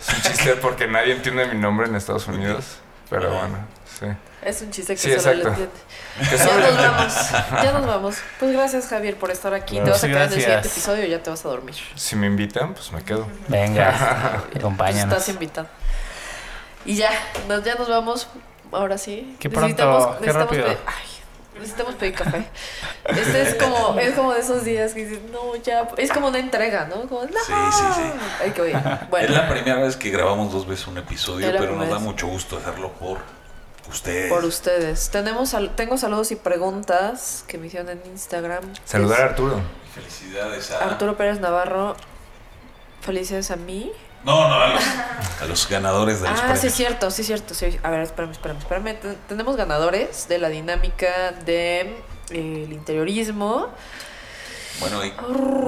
[0.00, 2.78] Es un chiste porque nadie entiende mi nombre en Estados Unidos.
[3.10, 3.58] Pero bueno,
[3.98, 4.06] sí.
[4.48, 5.48] Es un chiste que Sí, solo le exacto.
[5.48, 5.74] entiende.
[6.38, 7.14] Ya nos vamos.
[7.64, 8.16] Ya nos vamos.
[8.40, 9.76] Pues gracias, Javier, por estar aquí.
[9.80, 11.74] Te vas a quedar en el siguiente episodio y ya te vas a dormir.
[11.94, 13.26] Si me invitan, pues me quedo.
[13.48, 15.12] Venga, Pues acompáñanos.
[15.16, 15.68] estás invitado.
[16.84, 17.10] Y ya,
[17.48, 18.28] nos, ya nos vamos.
[18.72, 19.36] Ahora sí.
[19.38, 20.64] Qué pronto, qué rápido.
[20.66, 22.46] pedir- ay, necesitamos pedir café.
[23.04, 25.88] Este es como, es como de esos días que dices, no, ya.
[25.98, 27.02] Es como una entrega, ¿no?
[27.08, 27.28] Como, no.
[27.46, 28.02] Sí, sí, sí.
[28.42, 28.76] Hay que oír.
[28.76, 31.98] Es Bueno, la primera vez que grabamos dos veces un episodio, Es pero nos da
[31.98, 33.18] mucho gusto hacerlo por
[33.88, 34.30] ustedes.
[34.32, 35.10] por ustedes.
[35.10, 38.62] Tenemos, sal- tengo saludos y preguntas que me hicieron en Instagram.
[38.84, 39.60] Saludar a Arturo.
[39.94, 40.84] Felicidades a...
[40.84, 41.96] Arturo Pérez Navarro.
[43.00, 43.90] Felicidades a mí.
[44.24, 44.82] No, no, a los,
[45.42, 46.60] a los ganadores de los Ah, premios.
[46.60, 47.54] sí, es cierto, sí, es cierto.
[47.54, 47.78] Sí.
[47.82, 48.94] A ver, espérame, espérame, espérame.
[49.00, 51.80] Ten- Tenemos ganadores de la dinámica de
[52.30, 53.68] eh, el interiorismo.
[54.80, 55.12] Bueno, y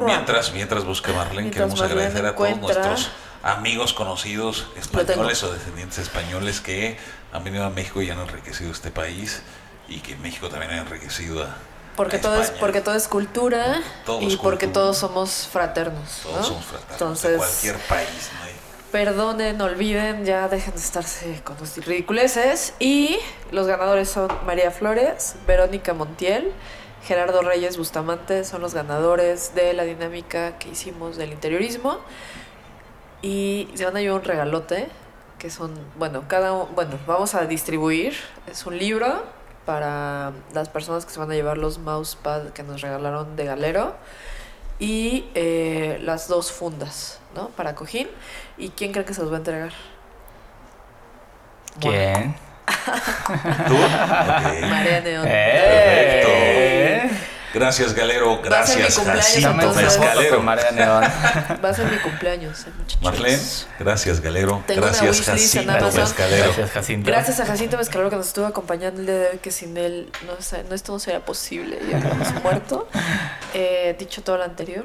[0.05, 3.11] mientras, mientras busca Marlene, Mientras queremos Marlene agradecer a todos nuestros
[3.43, 6.99] amigos conocidos españoles o descendientes españoles que
[7.33, 9.43] han venido a México y han enriquecido este país
[9.89, 11.57] y que México también ha enriquecido a
[11.97, 14.85] Porque a todo, es, porque todo es cultura Todo y es porque cultura.
[14.85, 16.21] todos somos fraternos.
[16.23, 16.45] Todos ¿no?
[16.45, 18.31] somos fraternos Entonces, de cualquier país.
[18.35, 18.51] ¿no?
[18.91, 22.75] perdonen, olviden, ya dejen de estarse con los ridiculeces.
[22.79, 23.19] Y
[23.51, 26.53] los ganadores son María Flores, Verónica Montiel,
[27.05, 31.99] Gerardo Reyes Bustamante, son los ganadores de la dinámica que hicimos del interiorismo.
[33.23, 34.89] Y se van a llevar un regalote,
[35.39, 38.15] que son, bueno, cada bueno, vamos a distribuir,
[38.47, 39.25] es un libro
[39.67, 43.95] para las personas que se van a llevar los mousepad que nos regalaron de Galero
[44.79, 47.49] y eh, las dos fundas, ¿no?
[47.51, 48.09] Para cojín.
[48.57, 49.73] ¿Y quién cree que se los va a entregar?
[51.79, 52.35] ¿Quién?
[53.69, 53.75] ¿Tú?
[54.69, 55.27] María Neón.
[55.29, 56.80] ¡Eh!
[57.53, 58.41] Gracias, Galero.
[58.43, 59.73] Gracias, Jacinto
[60.73, 61.05] Neón.
[61.65, 63.03] Va a ser mi cumpleaños, eh, muchachos.
[63.03, 63.43] Marlene,
[63.79, 64.63] gracias, Galero.
[64.67, 65.91] Tengo gracias, Jacinto.
[65.91, 66.45] Pescadero.
[66.45, 67.11] Gracias, Jacinto.
[67.11, 70.11] Gracias a Jacinto Mescalero que nos estuvo acompañando el día de hoy, que sin él
[70.27, 70.33] no,
[70.69, 72.89] no esto no sería posible, ya habríamos muerto.
[73.55, 74.85] Eh, dicho todo lo anterior,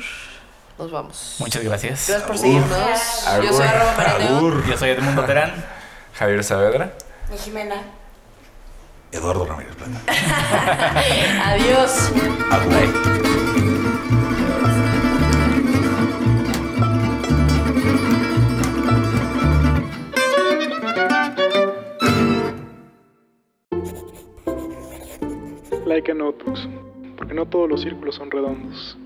[0.78, 1.36] nos vamos.
[1.39, 2.07] Muchas gracias.
[2.07, 2.41] Gracias por Agur.
[2.41, 2.80] seguirnos.
[3.43, 4.05] Yo soy Agur.
[4.05, 4.63] arroba.
[4.68, 5.53] Yo soy Edmundo Terán.
[6.18, 6.93] Javier Saavedra.
[7.34, 7.76] Y Jimena.
[9.16, 10.01] Eduardo Ramírez Plata.
[11.45, 12.11] Adiós.
[12.51, 13.16] Agur.
[25.86, 26.68] Like a notebooks,
[27.16, 28.97] porque no todos los círculos son redondos.